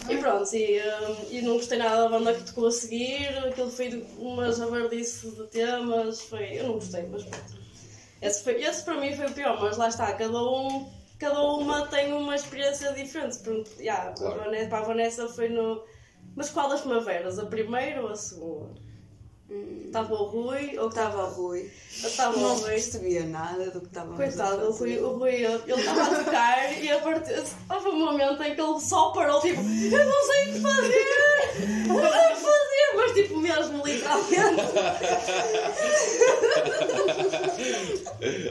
E 0.09 0.17
pronto, 0.19 0.55
e, 0.55 0.81
hum, 0.81 1.17
e 1.31 1.43
não 1.43 1.55
gostei 1.57 1.79
nada 1.79 2.03
da 2.03 2.09
banda 2.09 2.33
que 2.33 2.45
tocou 2.45 2.69
a 2.69 2.71
seguir, 2.73 3.27
aquilo 3.39 3.71
foi 3.71 4.07
uma 4.19 4.53
javardice 4.53 5.31
de 5.33 5.45
temas, 5.49 6.21
foi. 6.23 6.59
Eu 6.61 6.69
não 6.69 6.75
gostei, 6.75 7.07
mas 7.11 7.25
pronto. 7.25 7.57
Esse, 8.23 8.45
foi, 8.45 8.63
esse 8.63 8.85
para 8.85 9.01
mim 9.01 9.15
foi 9.15 9.27
o 9.27 9.33
pior, 9.33 9.61
mas 9.61 9.77
lá 9.77 9.89
está, 9.89 10.13
cada 10.13 10.43
um. 10.43 10.89
Cada 11.19 11.43
uma 11.43 11.87
tem 11.87 12.13
uma 12.13 12.35
experiência 12.35 12.93
diferente. 12.93 13.39
Pronto, 13.39 13.71
yeah, 13.79 14.13
Claro. 14.13 14.51
para 14.69 14.79
a 14.79 14.83
Vanessa 14.83 15.29
foi 15.29 15.49
no. 15.49 15.85
Mas 16.35 16.51
qual 16.51 16.69
das 16.69 16.83
primaveras? 16.83 17.39
A 17.39 17.47
primeira 17.47 18.03
ou 18.03 18.09
a 18.09 18.15
segunda? 18.17 18.86
Estava 19.49 20.13
o 20.15 20.25
Rui 20.25 20.77
ou 20.77 20.89
Estava 20.89 21.25
o 21.25 21.31
Rui. 21.31 21.71
estava 21.91 22.37
o 22.37 22.41
Não 22.41 22.57
Rui? 22.57 22.71
percebia 22.71 23.25
nada 23.27 23.71
do 23.71 23.81
que 23.81 23.89
Coitado, 24.17 24.63
a 24.63 24.69
o 24.69 24.73
Rui, 24.73 24.99
o 24.99 25.17
Rui, 25.19 25.35
ele 25.35 25.73
estava 25.81 26.03
a 26.03 26.25
tocar 26.25 26.73
e 26.83 26.91
a 26.91 26.99
partir, 26.99 27.43
houve 27.71 27.89
um 27.91 28.05
momento 28.07 28.43
em 28.43 28.55
que 28.57 28.61
ele 28.61 28.81
só 28.81 29.11
parou, 29.13 29.41
tipo, 29.41 29.61
eu 29.61 30.05
não 30.07 30.27
sei 30.27 30.51
o 30.51 30.53
que 30.53 30.61
fazer, 30.61 31.07
não 31.87 32.01
sei 32.01 32.33
o 32.33 32.35
que 32.35 32.43
fazer, 32.43 32.97
mas 32.97 33.13
tipo 33.13 33.39
mesmo, 33.39 33.87
literalmente. 33.87 34.63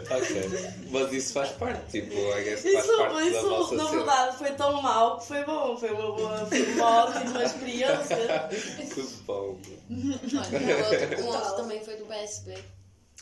ok. 0.10 0.50
Mas 0.92 1.12
isso 1.14 1.34
faz 1.34 1.50
parte, 1.52 1.82
tipo, 1.92 2.14
I 2.16 2.44
guess 2.44 2.62
faz 2.62 2.86
Isso, 2.86 2.98
parte 2.98 3.16
da 3.16 3.24
isso 3.25 3.50
vossa 3.50 3.75
na 3.75 3.84
cena. 3.86 3.98
verdade 3.98 4.38
foi 4.38 4.52
tão 4.52 4.82
mau 4.82 5.18
que 5.20 5.28
foi 5.28 5.44
bom, 5.44 5.78
foi 5.78 5.90
uma 5.92 6.12
boa, 6.16 6.46
foi 6.46 6.64
uma 6.74 7.04
ótima 7.06 7.44
experiência. 7.44 8.50
Que 8.96 9.02
bom. 9.28 9.58
Olha, 9.90 10.85
outro, 10.86 11.22
um 11.24 11.27
outro 11.27 11.56
também 11.56 11.84
foi 11.84 11.96
do 11.96 12.06
BSB. 12.06 12.58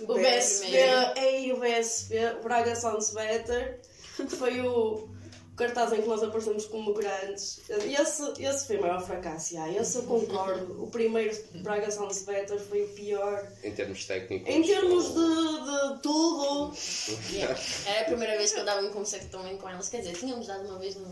O 0.02 0.14
BSB, 0.16 0.78
ei, 1.18 1.54
o 1.54 1.60
BSB, 1.60 2.38
o 2.40 2.44
Braga 2.44 2.76
Sounds 2.76 3.12
Better, 3.12 3.80
foi 4.28 4.62
o, 4.62 5.08
o 5.08 5.23
cartaz 5.56 5.94
em 5.94 6.02
que 6.02 6.08
nós 6.08 6.24
aparecemos 6.24 6.66
como 6.66 6.94
grandes. 6.94 7.62
Esse, 7.70 8.24
esse 8.42 8.68
foi 8.68 8.78
o 8.78 8.82
maior 8.82 9.02
fracasso, 9.06 9.54
já, 9.54 9.70
esse 9.70 9.98
eu 9.98 10.04
concordo. 10.04 10.84
O 10.84 10.88
primeiro 10.88 11.38
Braga 11.62 11.90
Sounds 11.92 12.24
Better 12.24 12.60
foi 12.60 12.84
o 12.84 12.88
pior. 12.90 13.48
Em 13.64 13.72
termos 13.74 14.06
técnicos. 14.06 14.50
Em 14.50 14.62
termos 14.64 15.06
de, 15.10 15.94
de 15.94 16.02
tudo, 16.02 16.74
Yeah. 17.32 17.60
Era 17.86 18.02
a 18.02 18.06
primeira 18.06 18.38
vez 18.38 18.52
que 18.54 18.60
eu 18.60 18.66
dava 18.66 18.82
um 18.86 18.92
concerto 18.92 19.28
também 19.30 19.58
com 19.58 19.68
elas. 19.70 19.90
Quer 19.90 20.00
dizer, 20.02 20.14
tínhamos 20.18 20.48
dado 20.48 20.66
uma 20.68 20.80
vez 20.80 20.96
no, 20.96 21.08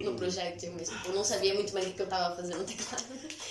no 0.00 0.14
projeto, 0.16 0.66
mas 0.74 0.88
tipo, 0.88 1.08
eu 1.08 1.14
não 1.14 1.24
sabia 1.24 1.54
muito 1.54 1.72
bem 1.72 1.88
o 1.88 1.92
que 1.92 2.00
eu 2.00 2.04
estava 2.04 2.32
a 2.32 2.36
fazer 2.36 2.54
no 2.54 2.64
teclado. 2.64 3.04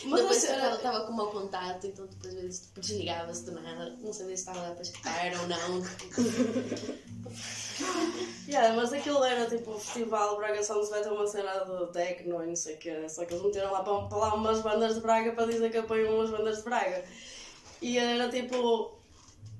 Mas 0.05 0.21
depois 0.21 0.43
era- 0.45 0.63
ela 0.65 0.75
estava 0.75 1.05
com 1.05 1.13
mau 1.13 1.31
contato, 1.31 1.87
então 1.87 2.05
depois 2.05 2.35
às 2.35 2.41
vezes 2.41 2.59
tipo, 2.61 2.79
desligava-se 2.81 3.45
do 3.45 3.51
nada. 3.51 3.95
Não 4.01 4.13
sabia 4.13 4.35
se 4.35 4.41
estava 4.41 4.61
lá 4.61 4.71
para 4.71 4.81
escutar 4.81 5.31
ou 5.41 5.47
não. 5.47 5.83
Yeah, 8.47 8.75
mas 8.75 8.91
aquilo 8.91 9.23
era 9.23 9.45
tipo 9.45 9.71
o 9.71 9.79
festival 9.79 10.35
Braga 10.37 10.63
Sounds 10.63 10.89
Better, 10.89 11.13
uma 11.13 11.27
cena 11.27 11.51
de 11.65 11.85
techno 11.93 12.43
e 12.43 12.47
não 12.47 12.55
sei 12.55 12.75
o 12.75 12.77
quê. 12.79 13.07
Só 13.07 13.23
que 13.23 13.33
eles 13.35 13.45
meteram 13.45 13.71
lá 13.71 13.83
para, 13.83 14.01
para 14.07 14.17
lá 14.17 14.33
umas 14.33 14.61
bandas 14.61 14.95
de 14.95 15.01
Braga 15.01 15.31
para 15.33 15.45
dizer 15.45 15.69
que 15.71 15.77
apoiam 15.77 16.15
umas 16.15 16.31
bandas 16.31 16.57
de 16.57 16.63
Braga. 16.63 17.03
E 17.81 17.97
era 17.99 18.27
tipo. 18.29 18.91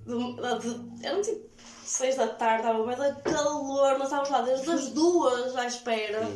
de- 0.08 0.16
de- 0.16 1.06
eram 1.06 1.22
tipo 1.22 1.48
6 1.86 2.16
da 2.16 2.28
tarde, 2.30 2.68
estava 2.68 2.84
bem 2.84 3.14
de 3.16 3.22
calor, 3.22 3.94
mas 4.00 4.04
estávamos 4.08 4.30
lá 4.32 4.42
desde 4.42 4.72
as 4.72 4.88
duas 4.90 5.56
à 5.56 5.66
espera. 5.68 6.28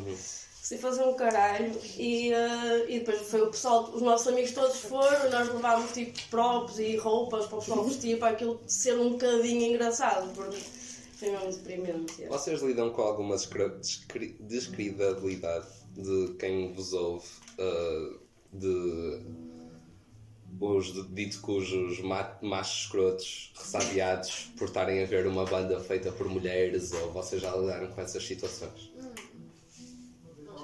Se 0.62 0.78
fazer 0.78 1.04
um 1.04 1.16
caralho. 1.16 1.75
E, 1.98 2.32
eh, 2.32 2.86
e 2.88 3.00
depois 3.00 3.20
foi 3.24 3.42
o 3.42 3.48
pessoal, 3.52 3.90
os 3.94 4.02
nossos 4.02 4.28
amigos 4.28 4.52
todos 4.52 4.78
foram, 4.78 5.30
nós 5.32 5.48
levámos 5.50 5.92
tipo 5.92 6.18
props 6.30 6.78
e 6.80 6.96
roupas 6.98 7.48
para 7.48 7.58
o 7.58 7.60
pessoal 7.60 7.84
vestir 7.84 8.18
para 8.20 8.30
aquilo 8.30 8.62
ser 8.68 8.98
um 8.98 9.12
bocadinho 9.13 9.74
engraçado, 9.74 10.32
porque 10.34 10.58
Vocês 12.30 12.62
lidam 12.62 12.89
com 12.92 13.01
alguma 13.01 13.36
descredibilidade 13.38 15.68
de 15.96 16.34
quem 16.39 16.72
vos 16.74 16.92
ouve, 16.94 17.27
uh, 17.60 18.20
de 18.51 19.22
os 20.60 20.94
dito 21.13 21.39
cujos 21.42 22.00
ma- 22.01 22.38
machos 22.42 22.84
escrotos 22.86 23.53
ressabiados 23.58 24.51
por 24.58 24.65
estarem 24.65 25.03
a 25.03 25.06
ver 25.06 25.27
uma 25.27 25.46
banda 25.46 25.80
feita 25.80 26.12
por 26.12 26.27
mulheres 26.30 26.92
ou 26.94 27.12
vocês 27.12 27.42
já 27.42 27.56
lidaram 27.56 27.88
com 27.92 28.01
essas 28.01 28.24
situações? 28.25 28.92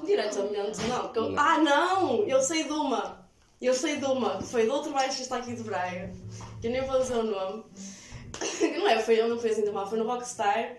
Diretamente, 0.05 0.79
não. 0.87 1.13
eu- 1.13 1.31
Não. 1.31 1.39
Ah, 1.39 1.57
não! 1.57 2.23
Eu 2.27 2.41
sei 2.41 2.63
de 2.63 2.71
uma. 2.71 3.27
Eu 3.61 3.73
sei 3.73 3.97
de 3.97 4.05
uma. 4.05 4.37
que 4.37 4.45
Foi 4.45 4.63
de 4.63 4.69
outro 4.69 4.93
baixista 4.93 5.35
aqui 5.37 5.53
de 5.55 5.63
Braga. 5.63 6.13
Que 6.61 6.67
eu 6.67 6.71
nem 6.71 6.85
vou 6.85 6.97
dizer 6.99 7.15
o 7.17 7.23
nome. 7.23 7.63
Não 8.79 8.88
é, 8.88 9.00
foi, 9.00 9.22
não 9.27 9.38
foi 9.39 9.50
assim 9.51 9.63
tão 9.63 9.74
mal. 9.74 9.88
Foi 9.89 9.98
no 10.00 10.05
Rockstar. 10.05 10.77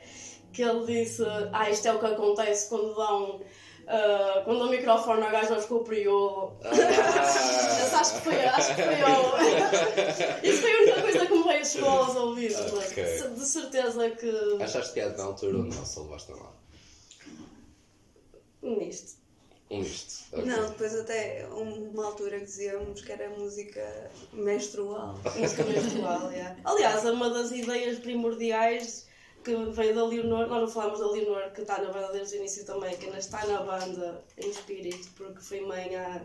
Que 0.53 0.63
ele 0.63 0.85
disse: 0.87 1.23
Ah, 1.53 1.71
isto 1.71 1.87
é 1.87 1.93
o 1.93 1.99
que 1.99 2.07
acontece 2.07 2.69
quando 2.69 2.95
dão. 2.95 3.41
ah, 3.87 4.43
quando 4.45 4.63
o 4.63 4.69
microfone 4.71 5.23
ao 5.23 5.31
gajo 5.31 5.61
ficou 5.61 5.85
priolo. 5.85 6.57
Esse 6.65 7.95
acho 7.95 8.15
que 8.15 8.21
foi, 8.23 8.41
acho 8.45 8.75
que 8.75 8.83
foi 8.83 9.03
o. 9.03 10.43
Isso 10.43 10.63
foi 10.63 10.73
a 10.73 10.77
única 10.83 11.03
coisa 11.03 11.27
que 11.27 11.33
me 11.35 11.43
veio 11.45 11.67
chegou 11.67 11.89
aos 11.89 12.17
ouvidos. 12.17 12.73
mas 12.73 12.91
Ok. 12.91 13.29
de 13.35 13.45
certeza 13.47 14.11
que. 14.11 14.59
Achaste 14.63 14.93
que 14.95 15.01
é 15.01 15.09
na 15.11 15.25
altura 15.25 15.59
ou 15.59 15.65
não, 15.65 15.85
só 15.85 16.03
levaste 16.03 16.33
lá? 16.33 16.53
Nisto. 18.63 19.20
Um 19.71 19.81
isto. 19.83 20.25
ok. 20.33 20.45
Não, 20.47 20.69
depois 20.71 20.95
até 20.99 21.47
uma 21.53 22.07
altura 22.07 22.39
que 22.41 22.45
dizíamos 22.47 23.01
que 23.03 23.13
era 23.13 23.31
música 23.31 24.11
menstrual. 24.33 25.19
música 25.39 25.65
menstrual, 25.65 26.33
yeah. 26.33 26.57
Aliás, 26.65 27.05
é 27.05 27.11
uma 27.13 27.31
das 27.31 27.53
ideias 27.53 27.99
primordiais 28.01 29.07
que 29.45 29.55
veio 29.55 29.95
da 29.95 30.05
Leonor, 30.05 30.49
nós 30.49 30.61
não 30.63 30.69
falámos 30.69 30.99
da 31.01 31.07
Leonor, 31.11 31.51
que 31.53 31.63
está 31.63 31.81
na 31.81 31.91
banda 31.93 32.13
desde 32.13 32.35
o 32.37 32.39
início 32.41 32.67
também, 32.67 32.97
que 32.97 33.07
ainda 33.07 33.19
está 33.19 33.47
na 33.47 33.63
banda 33.63 34.23
em 34.37 34.51
espírito, 34.51 35.09
porque 35.17 35.41
foi 35.41 35.61
mãe 35.63 35.95
há 35.97 36.21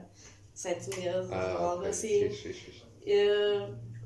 sete 0.53 0.89
meses 0.99 1.29
ou 1.29 1.35
Ah, 1.35 1.51
algo 1.53 1.77
ok. 1.81 1.89
assim. 1.89 2.29
Fixe, 2.29 2.51
fixe. 2.53 2.83
E, 3.05 3.29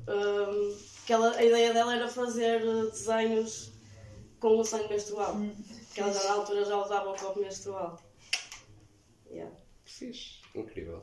hum, 0.08 0.76
que 1.06 1.12
ela- 1.12 1.34
a 1.36 1.42
ideia 1.44 1.72
dela 1.72 1.94
era 1.96 2.08
fazer 2.08 2.60
desenhos 2.90 3.72
com 4.38 4.58
o 4.58 4.64
sangue 4.64 4.88
menstrual. 4.90 5.34
Que 5.94 6.00
ela 6.02 6.12
já 6.12 6.22
na 6.24 6.32
altura 6.34 6.64
já 6.64 6.76
usava 6.76 7.10
o 7.10 7.16
copo 7.18 7.40
menstrual. 7.40 7.98
Incrível. 10.54 11.02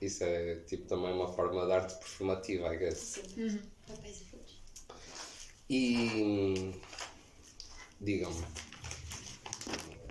Isso 0.00 0.22
é 0.22 0.56
tipo 0.66 0.86
também 0.86 1.12
uma 1.12 1.28
forma 1.28 1.66
de 1.66 1.72
arte 1.72 1.94
performativa, 1.94 2.74
I 2.74 2.78
guess. 2.78 3.20
Papéis 3.86 4.20
e 4.20 4.24
frutos. 4.24 4.62
E 5.68 6.72
digam-me. 8.00 8.44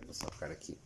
Vou 0.05 0.13
só 0.13 0.29
ficar 0.31 0.51
aqui. 0.51 0.77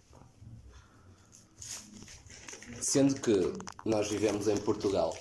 Sendo 2.80 3.20
que 3.20 3.54
nós 3.86 4.10
vivemos 4.10 4.48
em 4.48 4.58
Portugal, 4.58 5.18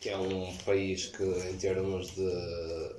que 0.00 0.08
é 0.08 0.16
um 0.16 0.56
país 0.58 1.06
que 1.06 1.24
em 1.24 1.58
termos 1.58 2.14
de 2.14 2.96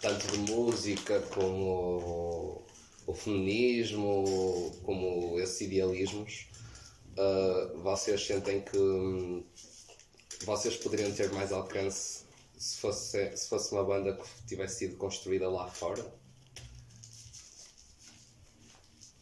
tanto 0.00 0.26
de 0.28 0.50
música 0.50 1.20
como 1.34 2.64
o 3.06 3.14
feminismo, 3.14 4.72
como 4.82 5.38
esses 5.38 5.60
idealismos, 5.60 6.49
ah, 7.18 7.72
vocês 7.76 8.24
sentem 8.26 8.60
que 8.62 8.76
hum, 8.78 9.44
vocês 10.44 10.76
poderiam 10.76 11.12
ter 11.12 11.30
mais 11.32 11.52
alcance 11.52 12.24
se 12.58 12.76
fosse, 12.78 13.36
se 13.36 13.48
fosse 13.48 13.72
uma 13.72 13.84
banda 13.84 14.14
que 14.16 14.46
tivesse 14.46 14.78
sido 14.80 14.96
construída 14.96 15.48
lá 15.48 15.68
fora? 15.68 16.04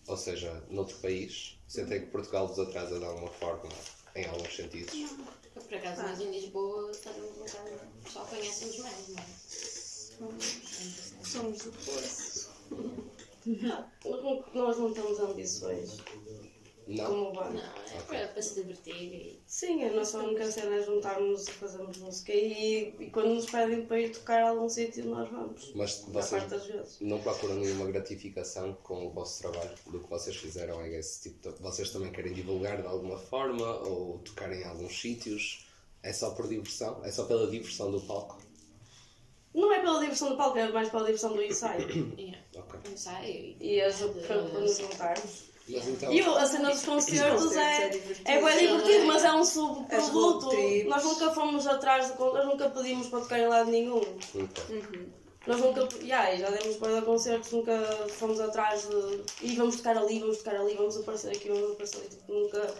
Ou 0.07 0.17
seja, 0.17 0.65
noutro 0.71 0.97
país? 0.99 1.59
Sentem 1.69 2.01
que 2.01 2.07
Portugal 2.07 2.49
vos 2.49 2.59
atrasa 2.59 2.99
de 2.99 3.05
alguma 3.05 3.31
forma, 3.31 3.69
em 4.17 4.25
alguns 4.27 4.57
sentidos? 4.57 4.95
Eu, 5.55 5.63
por 5.63 5.75
acaso, 5.75 6.03
nós 6.03 6.19
em 6.21 6.31
Lisboa 6.31 6.91
estamos 6.91 7.19
um 7.31 7.33
bocado. 7.35 7.81
Pessoal 8.05 8.27
conhece-nos 8.27 8.79
mais, 8.79 9.09
não 9.09 9.19
é? 9.19 9.27
Somos 11.25 11.59
do 11.59 11.73
não- 13.47 13.91
Nós 14.55 14.79
não 14.79 14.93
temos 14.95 15.21
ambições 15.21 15.99
Não? 16.89 17.05
como 17.05 17.33
banda. 17.33 17.51
Não, 17.53 17.99
é 17.99 18.03
para, 18.07 18.29
para 18.29 18.41
se 18.43 18.55
divertir 18.55 18.95
e. 18.95 19.43
Sim, 19.47 19.85
a 19.85 19.93
nossa 19.93 20.19
única 20.19 20.51
cena 20.51 20.77
é 20.77 20.83
juntarmos 20.83 21.47
e 21.47 21.51
fazermos 21.53 21.99
música 21.99 22.33
e, 22.33 22.95
e 22.99 23.11
quando 23.11 23.35
nos 23.35 23.45
pedem 23.45 23.85
para 23.85 24.01
ir 24.01 24.11
tocar 24.11 24.43
a 24.43 24.49
algum 24.49 24.69
sítio 24.71 25.05
nós 25.05 25.29
vamos. 25.31 25.71
Mas 25.75 26.03
vocês 26.09 26.43
não 27.03 27.21
procuram 27.21 27.57
nenhuma 27.57 27.87
gratificação 27.87 28.73
com 28.83 29.07
o 29.07 29.11
vosso 29.11 29.39
trabalho 29.43 29.71
do 29.87 30.01
que 30.01 30.09
vocês 30.09 30.35
fizeram? 30.37 30.81
É 30.81 30.99
esse 30.99 31.29
tipo 31.31 31.53
de- 31.53 31.61
Vocês 31.63 31.91
também 31.91 32.11
querem 32.11 32.33
divulgar 32.33 32.81
de 32.81 32.87
alguma 32.89 33.19
forma 33.19 33.67
ou 33.87 34.19
tocar 34.21 34.51
em 34.51 34.65
alguns 34.65 34.99
sítios? 34.99 35.67
É 36.03 36.13
só 36.13 36.31
por 36.31 36.49
diversão? 36.49 37.05
É 37.05 37.11
só 37.11 37.25
pela 37.27 37.51
diversão 37.51 37.91
do 37.91 38.01
palco? 38.01 38.41
Não 39.55 39.73
é 39.73 39.81
pela 39.81 39.99
diversão 40.01 40.31
do 40.31 40.37
palco, 40.37 40.57
é 40.59 40.71
mais 40.71 40.89
pela 40.89 41.05
diversão 41.05 41.35
do 41.35 41.43
ensaio. 41.43 41.87
Yeah. 42.19 42.39
Ok. 42.57 42.81
Um 42.89 42.93
ensaio 42.95 43.29
e. 43.29 43.57
E 43.61 43.81
as 43.81 43.97
para, 44.01 44.11
para 44.43 44.43
nos 44.61 44.79
juntarmos. 44.79 45.48
Então. 45.69 46.13
E 46.13 46.23
o- 46.23 46.37
a 46.37 46.47
cena 46.47 46.71
dos 46.71 46.83
concertos 46.85 47.57
é, 47.57 47.85
é 47.85 47.89
divertido. 47.89 48.29
é 48.29 48.43
bem 48.43 48.59
divertido, 48.59 49.07
mas 49.07 49.25
é 49.25 49.33
um 49.33 49.41
As 49.41 49.49
subproduto. 49.49 50.57
Nós 50.87 51.05
nunca 51.05 51.31
fomos 51.31 51.67
atrás 51.67 52.13
de 52.13 52.19
nós 52.19 52.47
nunca 52.47 52.71
pedimos 52.71 53.07
para 53.09 53.21
tocar 53.21 53.39
em 53.39 53.47
lado 53.49 53.71
nenhum. 53.71 54.01
Então, 54.35 54.65
Nós 55.47 55.61
nunca, 55.61 55.89
yeah, 56.03 56.37
já 56.37 56.51
demos 56.51 56.77
para 56.77 57.01
concertos, 57.03 57.53
nunca 57.53 57.73
fomos 58.19 58.39
atrás 58.41 58.87
de. 58.89 59.23
E 59.43 59.57
vamos 59.57 59.77
tocar 59.77 59.97
ali, 59.97 60.19
vamos 60.21 60.39
tocar 60.39 60.57
ali, 60.57 60.75
vamos 60.75 60.97
aparecer 60.99 61.31
aqui, 61.31 61.49
vamos 61.49 61.73
aparecer 61.73 61.99
ali. 62.01 62.09
Tipo, 62.09 62.33
nunca. 62.33 62.75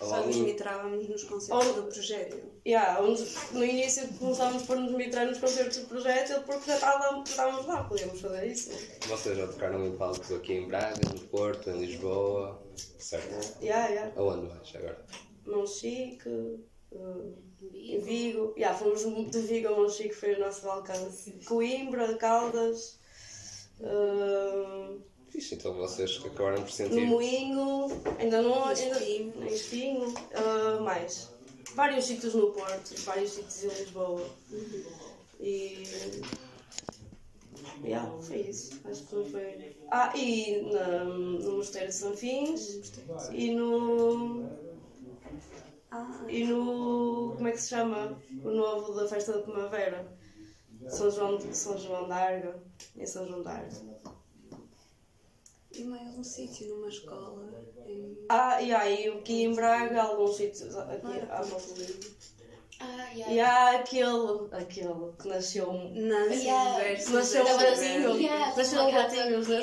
Só 0.00 0.26
nos 0.26 0.36
mitrávamos 0.36 1.08
nos 1.08 1.24
concertos 1.24 1.66
Ou- 1.68 1.74
do 1.74 1.82
projeto. 1.84 2.36
Yeah, 2.66 3.00
onde, 3.00 3.24
no 3.52 3.64
início 3.64 4.06
começámos 4.18 4.62
por 4.64 4.76
nos 4.76 4.92
mitrar 4.92 5.26
nos 5.26 5.38
concertos 5.38 5.78
do 5.78 5.86
projeto 5.86 6.42
porque 6.44 6.66
já 6.66 6.74
estávamos, 6.76 7.28
estávamos 7.30 7.66
lá, 7.66 7.84
podíamos 7.84 8.20
fazer 8.20 8.46
isso. 8.46 8.70
Vocês 9.08 9.36
já 9.36 9.46
tocaram 9.48 9.84
em 9.84 9.96
palcos 9.96 10.30
aqui 10.32 10.54
em 10.54 10.68
Braga, 10.68 11.00
no 11.12 11.20
Porto, 11.28 11.70
em 11.70 11.80
Lisboa, 11.80 12.62
certo? 12.98 13.58
Yeah, 13.62 13.88
yeah. 13.88 14.12
Aonde 14.16 14.48
mais 14.48 14.74
agora? 14.76 15.04
Monchique, 15.46 16.28
uh, 16.28 17.34
em 17.74 17.98
Vivo. 17.98 18.04
Vigo. 18.04 18.54
Yeah, 18.56 18.78
fomos 18.78 19.04
de 19.30 19.40
Vigo 19.40 19.68
a 19.68 19.76
Monchique, 19.76 20.14
foi 20.14 20.34
o 20.34 20.40
nosso 20.40 20.68
alcance. 20.68 21.32
Coimbra, 21.44 22.16
Caldas, 22.16 22.98
uh, 23.80 25.00
Fixe, 25.32 25.54
então 25.54 25.72
vocês 25.74 26.20
acabaram 26.24 26.56
por 26.56 26.64
no 26.64 26.70
sentir. 26.70 27.06
Moinho, 27.06 27.86
ainda 28.18 28.42
não. 28.42 28.64
Ainda, 28.66 28.98
Espinho. 28.98 29.32
em 29.42 29.46
Espinho, 29.54 30.08
uh, 30.08 30.82
mais. 30.82 31.30
Vários 31.74 32.04
sítios 32.04 32.34
no 32.34 32.50
Porto, 32.52 32.94
vários 33.04 33.30
sítios 33.30 33.64
em 33.64 33.68
Lisboa. 33.82 34.26
E. 35.40 35.82
Yeah, 37.84 38.10
foi 38.20 38.40
isso. 38.42 38.80
Acho 38.84 39.02
que 39.04 39.30
foi. 39.30 39.76
Ah, 39.90 40.12
e 40.16 40.62
na, 40.72 41.04
no 41.04 41.56
Mosteiro 41.56 41.88
de 41.88 41.94
Sanfins 41.94 42.92
e 43.32 43.50
no. 43.54 44.46
Ah, 45.90 46.24
E 46.28 46.44
no. 46.44 47.32
Como 47.36 47.48
é 47.48 47.52
que 47.52 47.60
se 47.60 47.70
chama? 47.70 48.18
O 48.44 48.50
novo 48.50 48.92
da 48.92 49.08
festa 49.08 49.32
da 49.32 49.42
primavera. 49.42 50.06
São 50.88 51.10
João, 51.10 51.38
de- 51.38 51.56
São 51.56 51.78
João 51.78 52.08
da 52.08 52.16
Arga. 52.16 52.62
Em 52.96 53.06
São 53.06 53.26
João 53.26 53.42
da 53.42 53.52
Arga. 53.52 53.80
E 55.74 55.84
mais 55.84 56.16
um 56.18 56.24
sítio 56.24 56.68
numa 56.68 56.88
escola 56.88 57.48
em. 57.86 58.16
Ah, 58.28 58.60
e 58.60 58.72
aí 58.74 59.08
aqui 59.08 59.44
em 59.44 59.54
Braga, 59.54 60.02
alguns 60.02 60.36
sítios 60.36 60.76
aqui 60.76 61.20
à 61.30 61.42
volta 61.42 61.74
dele. 61.74 62.14
Ah, 62.80 63.14
E 63.14 63.20
yeah. 63.20 63.46
há 63.46 63.76
aquele, 63.76 64.48
aquele 64.50 65.12
que 65.20 65.28
nasceu 65.28 65.70
um. 65.70 65.94
Nancy 65.94 66.44
Yeah. 66.46 66.98
Nasceu 67.10 67.44
um 67.44 67.48
assim, 67.48 67.64
gatinho. 68.02 68.16
yeah, 68.16 68.56
Nasceu 68.56 68.82
um 68.82 68.90
gatinho, 68.90 69.48
né? 69.48 69.62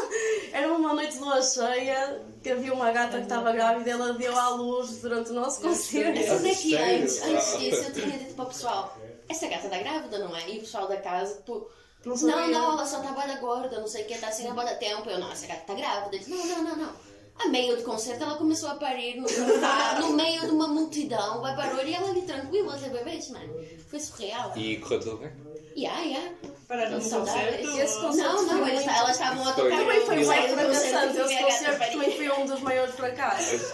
Era 0.52 0.72
uma 0.72 0.94
noite 0.94 1.12
de 1.12 1.18
lua 1.20 1.40
cheia 1.42 2.24
que 2.42 2.50
havia 2.50 2.72
uma 2.74 2.90
gata 2.90 3.18
que 3.18 3.22
estava 3.24 3.52
grávida 3.52 3.88
e 3.88 3.92
ela 3.92 4.14
deu 4.14 4.36
à 4.36 4.48
luz 4.50 5.00
durante 5.00 5.30
o 5.30 5.34
nosso 5.34 5.60
concerto. 5.60 6.18
Mas 6.18 6.44
é 6.44 6.54
que 6.54 6.76
antes, 6.76 7.22
antes 7.22 7.58
disso 7.58 7.82
eu 7.84 7.92
tinha 7.92 8.18
dito 8.18 8.34
para 8.34 8.44
o 8.44 8.48
pessoal, 8.48 8.98
essa 9.28 9.46
gata 9.46 9.66
está 9.66 9.78
grávida, 9.78 10.18
não 10.18 10.34
é? 10.34 10.50
E 10.50 10.58
o 10.58 10.60
pessoal 10.60 10.88
da 10.88 10.96
casa, 10.96 11.40
tu, 11.46 11.68
Não 12.06 12.16
não, 12.52 12.72
ela 12.72 12.86
só 12.86 13.00
bada 13.00 13.34
gorda, 13.40 13.80
não 13.80 13.88
sei 13.88 14.04
o 14.04 14.06
que, 14.06 14.14
está 14.14 14.28
assim 14.28 14.46
há 14.46 14.54
bada 14.54 14.76
tempo. 14.76 15.10
Eu, 15.10 15.18
não, 15.18 15.32
essa 15.32 15.46
gata 15.46 15.60
está 15.60 15.74
grávida. 15.74 16.18
Disse, 16.18 16.30
não, 16.30 16.46
não, 16.46 16.62
não, 16.62 16.76
não. 16.76 16.92
A 17.38 17.48
meio 17.48 17.76
do 17.76 17.82
concerto 17.82 18.22
ela 18.24 18.36
começou 18.36 18.70
a 18.70 18.74
parir 18.76 19.16
no 19.16 19.26
no 20.00 20.12
meio 20.16 20.40
de 20.42 20.50
uma 20.50 20.68
multidão, 20.68 21.40
vai 21.42 21.54
barulho 21.54 21.86
e 21.86 21.94
ela 21.94 22.08
ali 22.08 22.22
tranquila, 22.22 22.74
a 22.74 22.88
bebês, 22.88 23.30
mano. 23.30 23.54
Foi 23.88 24.00
surreal. 24.00 24.56
E 24.56 24.76
correu 24.78 25.00
tudo 25.00 25.16
bem? 25.18 25.32
Yeah, 25.76 26.00
yeah. 26.00 26.34
Para 26.66 26.86
Eles 26.86 27.04
no 27.04 27.10
saudáveis. 27.10 27.60
concerto. 27.60 27.80
Esse 27.80 28.00
concerto 28.00 28.32
Não, 28.32 28.46
não, 28.46 28.68
eles, 28.68 28.86
elas 28.86 29.10
estavam 29.10 29.46
a 29.46 29.52
tocar. 29.52 29.78
Também 29.78 30.00
foi 30.06 30.24
fracassante. 30.24 31.18
Esse 31.20 31.44
concerto 31.44 31.92
também 31.92 32.16
foi 32.16 32.30
um 32.30 32.46
dos 32.46 32.60
maiores 32.60 32.94
fracassos. 32.94 33.72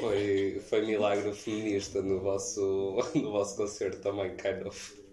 Foi, 0.00 0.62
foi 0.68 0.86
milagre 0.86 1.32
feminista 1.32 2.02
no 2.02 2.20
vosso, 2.20 2.96
no 3.14 3.30
vosso 3.30 3.56
concerto 3.56 3.98
também, 4.00 4.34
kind 4.36 4.66
of. 4.66 5.04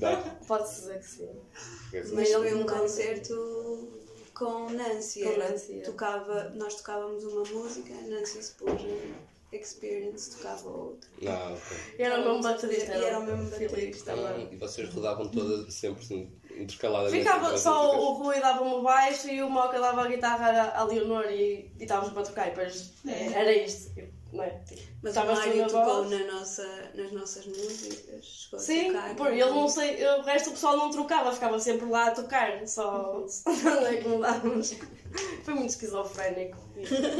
Não? 0.00 0.22
Pode-se 0.46 0.80
dizer 0.80 0.98
que 1.00 1.06
sim. 1.06 2.14
Mas 2.14 2.32
foi 2.32 2.54
um 2.54 2.64
concerto 2.64 4.05
com 4.36 4.70
Nancy. 4.70 5.22
Com 5.22 5.30
Ela 5.30 5.48
Nancy, 5.50 5.80
é. 5.80 5.82
tocava, 5.82 6.50
nós 6.50 6.74
tocávamos 6.76 7.24
uma 7.24 7.42
música, 7.42 7.94
Nancy 8.08 8.38
Explosion 8.38 8.98
Experience 9.52 10.36
tocava 10.36 10.68
outra. 10.68 11.08
Não, 11.22 11.54
ok. 11.54 11.76
E 11.98 12.02
era 12.02 12.20
o 12.20 12.24
mesmo 12.24 12.42
baterista. 12.42 12.96
E 12.96 13.04
era 13.04 13.18
o 13.18 13.24
mesmo 13.24 13.50
baterista. 13.50 14.14
também. 14.14 14.48
E 14.52 14.56
vocês 14.56 14.92
rodavam 14.92 15.28
todas 15.28 15.72
sempre 15.72 16.04
assim, 16.04 16.30
intercaladamente? 16.50 17.18
Ficava 17.18 17.56
só 17.56 17.96
o? 17.98 18.12
Rui 18.14 18.40
dava-me 18.40 18.74
o 18.74 18.82
baixo 18.82 19.28
e 19.28 19.42
o 19.42 19.48
Moca 19.48 19.80
dava 19.80 20.02
a 20.02 20.08
guitarra 20.08 20.72
à 20.74 20.84
Leonor 20.84 21.26
e, 21.30 21.70
e 21.78 21.82
estávamos 21.82 22.12
para 22.12 22.22
tocar 22.24 22.46
e 22.48 22.50
depois 22.50 22.92
é, 23.06 23.32
era 23.32 23.52
isto. 23.52 23.92
Não 24.32 24.42
é? 24.42 24.60
Mas 25.06 25.14
Estavas 25.14 25.38
o 25.38 25.40
Mário 25.46 25.66
tocou 25.68 26.04
voz. 26.04 26.10
na 26.10 26.32
nossa, 26.32 26.90
nas 26.94 27.12
nossas 27.12 27.46
músicas. 27.46 28.24
Chegou 28.24 28.58
Sim, 28.58 28.90
a 28.90 28.92
tocar. 29.02 29.14
por 29.14 29.28
ele 29.28 29.44
não 29.44 29.68
sei, 29.68 30.04
o 30.04 30.22
resto 30.22 30.46
do 30.46 30.52
pessoal 30.54 30.76
não 30.76 30.90
trocava, 30.90 31.30
ficava 31.30 31.60
sempre 31.60 31.86
lá 31.88 32.08
a 32.08 32.10
tocar, 32.10 32.66
só 32.66 33.24
não 33.46 33.86
é 33.86 33.96
que 33.98 34.08
mudávamos. 34.08 34.74
Foi 35.44 35.54
muito 35.54 35.70
esquizofrénico. 35.70 36.58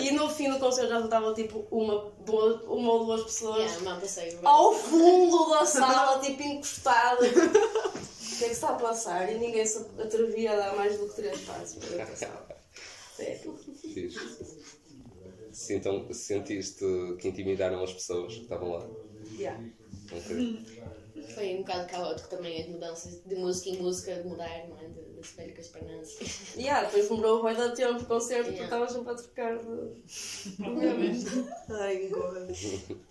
E 0.01 0.11
no 0.11 0.29
fim 0.29 0.51
do 0.51 0.59
concerto 0.59 0.91
já 0.91 0.99
estava 1.01 1.33
tipo 1.33 1.65
uma, 1.71 2.13
duas, 2.25 2.61
uma 2.65 2.93
ou 2.93 3.05
duas 3.07 3.23
pessoas 3.23 3.71
Yeah, 3.73 4.01
ao 4.43 4.75
fundo 4.75 5.51
da 5.51 5.65
sala, 5.65 6.19
tipo 6.21 6.43
encostada. 6.43 7.25
O 7.25 8.39
que 8.39 8.45
é 8.45 8.49
que 8.49 8.53
está 8.53 8.71
a 8.71 8.75
passar? 8.75 9.33
E 9.33 9.39
ninguém 9.39 9.65
se 9.65 9.79
atrevia 10.03 10.55
a 10.55 10.57
dar 10.57 10.77
mais 10.77 10.99
do 10.99 11.09
que 11.09 11.15
três 11.15 11.41
passos. 11.43 11.79
Sim, 13.17 14.11
então 15.71 16.13
sentiste 16.13 16.85
que 17.19 17.29
intimidaram 17.29 17.83
as 17.83 17.93
pessoas 17.93 18.35
que 18.35 18.43
estavam 18.43 18.73
lá? 18.73 18.87
Yeah. 19.33 19.63
Ok. 20.13 20.65
Foi 21.35 21.55
um 21.55 21.59
bocado 21.59 21.89
caótico 21.91 22.29
também 22.29 22.63
as 22.63 22.69
mudanças 22.69 23.23
de 23.25 23.35
música 23.35 23.71
em 23.71 23.83
música, 23.83 24.15
de 24.15 24.29
mudar, 24.29 24.69
não 24.69 24.79
é? 24.79 24.89
De, 24.89 25.15
de 25.15 25.21
espelho 25.21 25.55
com 25.55 25.61
as 25.61 25.69
pernas. 25.69 26.19
Yeah, 26.57 26.87
depois 26.87 27.09
demorou 27.09 27.43
bem 27.43 27.55
da 27.55 27.71
tempo 27.71 28.01
o 28.01 28.07
concerto 28.07 28.45
porque 28.45 28.63
Yeah. 28.63 28.65
estava 28.65 28.89
sempre 28.89 29.13
a 29.13 29.17
trocar 29.17 29.59
de. 29.59 29.93
Ai. 31.71 32.11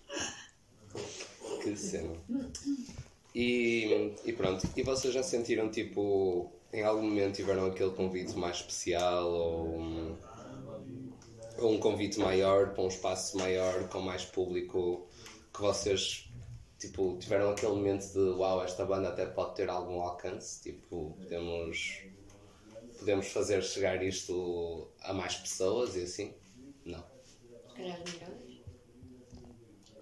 Que 1.62 1.76
cena. 1.76 2.16
E, 3.34 4.14
e 4.24 4.32
pronto, 4.32 4.66
e 4.74 4.82
vocês 4.82 5.12
já 5.12 5.22
sentiram 5.22 5.70
tipo, 5.70 6.50
em 6.72 6.82
algum 6.82 7.02
momento 7.02 7.36
tiveram 7.36 7.66
aquele 7.66 7.90
convite 7.90 8.34
mais 8.36 8.56
especial 8.56 9.30
ou 9.30 9.66
um, 9.66 10.10
ou 10.10 10.16
um 11.60 11.78
convite 11.78 12.18
maior 12.18 12.74
para 12.74 12.82
um 12.82 12.88
espaço 12.88 13.38
maior 13.38 13.88
com 13.88 14.00
mais 14.00 14.24
público 14.24 15.06
que 15.52 15.60
vocês 15.60 16.28
tipo, 16.78 17.16
tiveram 17.18 17.50
aquele 17.50 17.72
momento 17.72 18.12
de 18.12 18.18
uau, 18.18 18.62
esta 18.62 18.84
banda 18.84 19.08
até 19.08 19.26
pode 19.26 19.54
ter 19.54 19.68
algum 19.68 20.00
alcance, 20.00 20.62
tipo, 20.62 21.16
podemos, 21.18 22.02
podemos 22.98 23.26
fazer 23.28 23.62
chegar 23.62 24.02
isto 24.02 24.88
a 25.00 25.12
mais 25.12 25.36
pessoas 25.36 25.96
e 25.96 26.02
assim? 26.02 26.34
Não. 26.84 27.04
Se 27.68 27.76
calhar. 27.76 28.02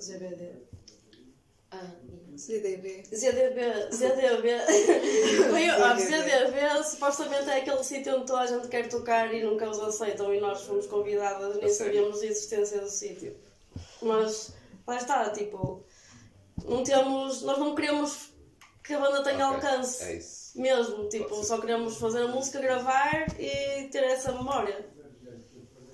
ZBD. 0.00 0.73
CDB. 2.37 3.04
ZDB. 3.04 3.90
ZDB. 3.92 4.48
Foi, 5.50 5.68
ah, 5.68 5.96
ZDB 5.96 6.82
supostamente 6.84 7.48
é 7.48 7.58
aquele 7.58 7.84
sítio 7.84 8.16
onde 8.16 8.26
toda 8.26 8.40
a 8.40 8.46
gente 8.46 8.68
quer 8.68 8.88
tocar 8.88 9.32
e 9.32 9.42
nunca 9.42 9.68
os 9.70 9.78
aceitam 9.78 10.34
e 10.34 10.40
nós 10.40 10.62
fomos 10.62 10.87
convidadas, 10.87 11.56
nem 11.56 11.66
A 11.66 11.68
sabíamos 11.68 12.20
da 12.20 12.26
existência 12.26 12.80
do 12.80 12.90
sítio. 12.90 13.37
Mas 14.02 14.52
lá 14.87 14.96
está, 14.96 15.30
tipo. 15.30 15.84
Não 16.64 16.82
temos. 16.82 17.42
Nós 17.42 17.58
não 17.58 17.74
queremos 17.74 18.30
que 18.82 18.92
a 18.92 19.00
banda 19.00 19.22
tenha 19.22 19.48
Ok, 19.48 19.56
alcance. 19.56 20.04
É 20.04 20.16
isso. 20.16 20.60
Mesmo, 20.60 21.08
tipo, 21.08 21.42
só 21.42 21.60
queremos 21.60 21.96
fazer 21.96 22.22
a 22.22 22.28
música, 22.28 22.60
gravar 22.60 23.26
e 23.40 23.88
ter 23.88 24.04
essa 24.04 24.32
memória. 24.32 24.87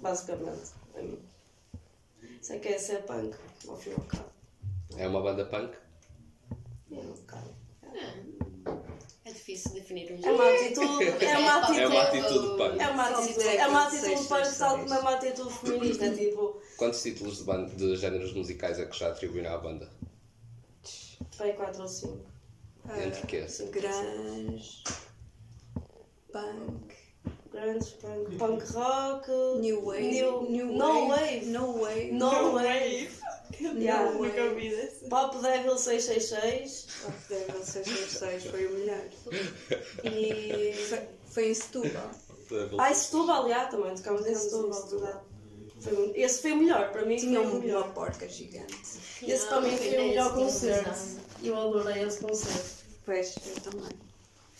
Basicamente. 0.01 0.73
Isso 2.41 2.53
é 2.53 2.59
que 2.59 2.69
é 2.69 2.79
ser 2.79 3.03
punk, 3.05 3.37
ao 3.69 3.77
fim 3.77 3.91
e 3.91 3.95
ao 3.95 4.01
cabo. 4.01 4.31
É 4.97 5.07
uma 5.07 5.23
banda 5.23 5.45
punk? 5.47 5.75
É 6.91 6.95
um 6.95 7.13
bocado. 7.13 7.51
É 9.25 9.33
difícil 9.33 9.73
definir 9.73 10.13
um 10.13 10.27
É 10.27 10.31
uma 10.33 10.49
atitude. 10.55 11.05
É 11.25 11.39
uma 11.39 11.59
atitude. 11.59 11.81
É 11.81 11.89
uma 11.89 12.03
atitude 12.03 12.57
punk. 12.57 12.81
É 12.81 12.89
uma 12.89 13.09
atitude, 13.09 13.49
é 13.49 13.67
uma 13.69 13.87
atitude 13.87 14.29
punk 14.29 14.59
tal 14.59 14.79
como 14.79 14.95
é 14.95 14.99
uma 14.99 15.15
atitude 15.15 15.55
feminista. 15.55 16.07
É 16.07 16.11
tipo, 16.15 16.61
Quantos 16.77 17.03
títulos 17.03 17.39
de, 17.39 17.45
banda, 17.45 17.75
de 17.75 17.97
géneros 17.97 18.33
musicais 18.35 18.79
é 18.79 18.87
que 18.87 18.99
já 18.99 19.09
atribuíram 19.11 19.55
à 19.55 19.59
banda? 19.59 19.91
pai 21.37 21.53
4 21.55 21.83
ou 21.83 21.89
5. 21.89 22.19
Entre 23.07 23.27
quê? 23.27 23.47
Grunge, 23.71 24.83
punk, 26.33 26.95
Grandes 27.53 27.91
punk. 27.91 28.37
Punk 28.37 28.63
rock. 28.75 29.29
new 29.61 29.85
wave, 29.85 30.03
New, 30.03 30.51
new 30.51 30.67
no 30.67 31.09
wave, 31.09 31.11
wave. 31.11 31.47
no 31.47 31.73
wave, 31.83 32.13
No 32.13 32.53
wave. 32.55 33.20
Yeah. 33.59 34.11
no 34.13 34.23
Nunca 34.23 34.43
ouvi. 34.45 34.71
Pop 35.09 35.39
Devil 35.39 35.77
666. 35.79 36.87
Oh, 37.07 37.29
Devil 37.29 37.65
666 37.65 38.45
foi 38.51 38.67
o 38.67 38.71
melhor. 38.73 39.03
E. 40.05 40.73
Foi, 40.89 41.09
foi 41.27 41.51
em 41.51 41.55
Setúbal. 41.55 42.11
Ah, 42.79 42.95
Setúbal, 42.95 43.49
já, 43.49 43.67
também 43.67 43.95
tocámos 43.95 44.27
em 44.27 44.33
em 44.33 44.35
Setúbal, 44.35 44.87
verdade. 44.89 45.21
Foi 45.81 46.13
Esse 46.15 46.43
foi 46.43 46.53
o 46.53 46.57
melhor, 46.57 46.93
para 46.93 47.07
mim 47.07 47.17
Tinha 47.17 47.39
foi 47.39 47.47
o 47.47 47.51
uma 47.53 47.61
melhor. 47.61 47.95
porca 47.95 48.29
gigante. 48.29 48.77
Esse 49.23 49.47
para 49.47 49.61
mim 49.61 49.77
foi 49.77 49.89
o 49.89 50.03
melhor 50.09 50.35
concerto. 50.35 50.91
Eu 51.43 51.57
adorei 51.57 52.03
esse 52.03 52.19
concerto. 52.21 52.85
Pois, 53.05 53.35
eu 53.47 53.63
também. 53.63 54.10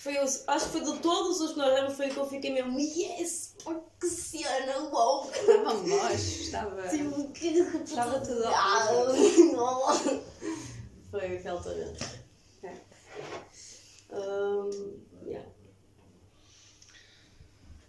Foi 0.01 0.19
os, 0.19 0.49
acho 0.49 0.65
que 0.65 0.73
foi 0.73 0.81
de 0.81 0.99
todos 1.01 1.43
os 1.43 1.53
que 1.53 1.59
nós 1.59 1.75
demos, 1.75 1.93
foi 1.93 2.09
o 2.09 2.15
que 2.15 2.17
eu 2.17 2.27
fiquei 2.27 2.51
mesmo, 2.55 2.81
yes, 2.81 3.55
pá, 3.63 3.79
que 4.01 4.07
cena 4.07 4.79
louca. 4.79 5.39
Estava 5.39 5.75
moche, 5.75 6.43
estava. 6.43 6.89
Tipo, 6.89 7.31
que 7.33 7.49
Estava 7.49 8.19
tudo 8.21 8.43
Ah, 8.47 8.89
horrível. 8.93 10.23
Foi 11.11 11.47
altamente. 11.47 12.21
É. 12.63 12.75
Um, 14.17 15.01
yeah. 15.27 15.47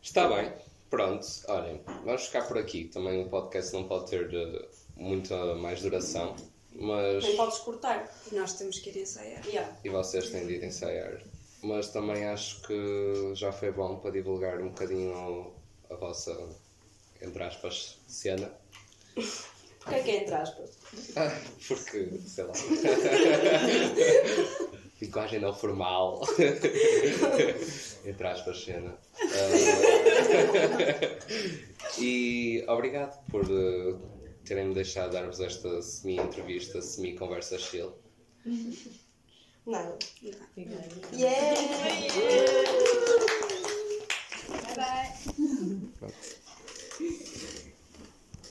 Está 0.02 0.28
bem, 0.28 0.52
pronto. 0.90 1.26
Olhem, 1.48 1.82
vamos 2.04 2.26
ficar 2.26 2.46
por 2.46 2.58
aqui. 2.58 2.90
Também 2.90 3.24
o 3.24 3.30
podcast 3.30 3.72
não 3.72 3.88
pode 3.88 4.10
ter 4.10 4.34
eh, 4.34 4.70
muita 4.98 5.56
mais 5.56 5.82
duração, 5.82 6.36
mas. 6.74 7.24
Nem 7.24 7.38
podes 7.38 7.60
cortar. 7.60 8.14
Nós 8.34 8.52
temos 8.56 8.80
que 8.80 8.90
ir 8.90 8.98
ensaiar. 8.98 9.48
Yeah. 9.48 9.78
E 9.82 9.90
vocês 9.90 10.30
têm 10.30 10.46
de 10.46 10.56
ir 10.56 10.64
ensaiar. 10.66 11.31
Mas 11.64 11.90
também 11.90 12.26
acho 12.26 12.62
que 12.64 13.34
já 13.36 13.52
foi 13.52 13.72
bom 13.72 13.98
para 13.98 14.10
divulgar 14.12 14.60
um 14.60 14.70
bocadinho 14.70 15.54
a 15.90 15.96
vossa, 15.96 16.36
entre 17.22 17.44
aspas, 17.44 18.00
cena. 18.08 18.52
Porquê 19.14 19.96
é 19.96 20.04
que 20.04 20.12
é 20.12 20.22
entre 20.24 20.36
aspas? 20.36 20.78
Ah, 21.16 21.32
Porque, 21.68 22.10
sei 22.26 22.44
lá. 22.46 22.54
Linguagem 25.02 25.40
não 25.40 25.54
formal. 25.54 26.22
Entre 28.06 28.28
aspas, 28.28 28.64
cena. 28.64 28.96
Ah, 29.20 29.50
e 32.00 32.64
obrigado 32.68 33.20
por 33.32 33.44
eh, 33.44 33.96
terem-me 34.46 34.76
deixado 34.76 35.14
dar-vos 35.14 35.40
esta 35.40 35.82
semi-entrevista, 35.82 36.80
semi-conversa 36.82 37.58
chill. 37.58 37.94
Nada. 39.66 39.98
Obrigada. 40.58 40.90
Yeah! 41.14 41.54
Bye 44.50 44.76
bye. 44.76 45.12
Pronto. 46.00 46.41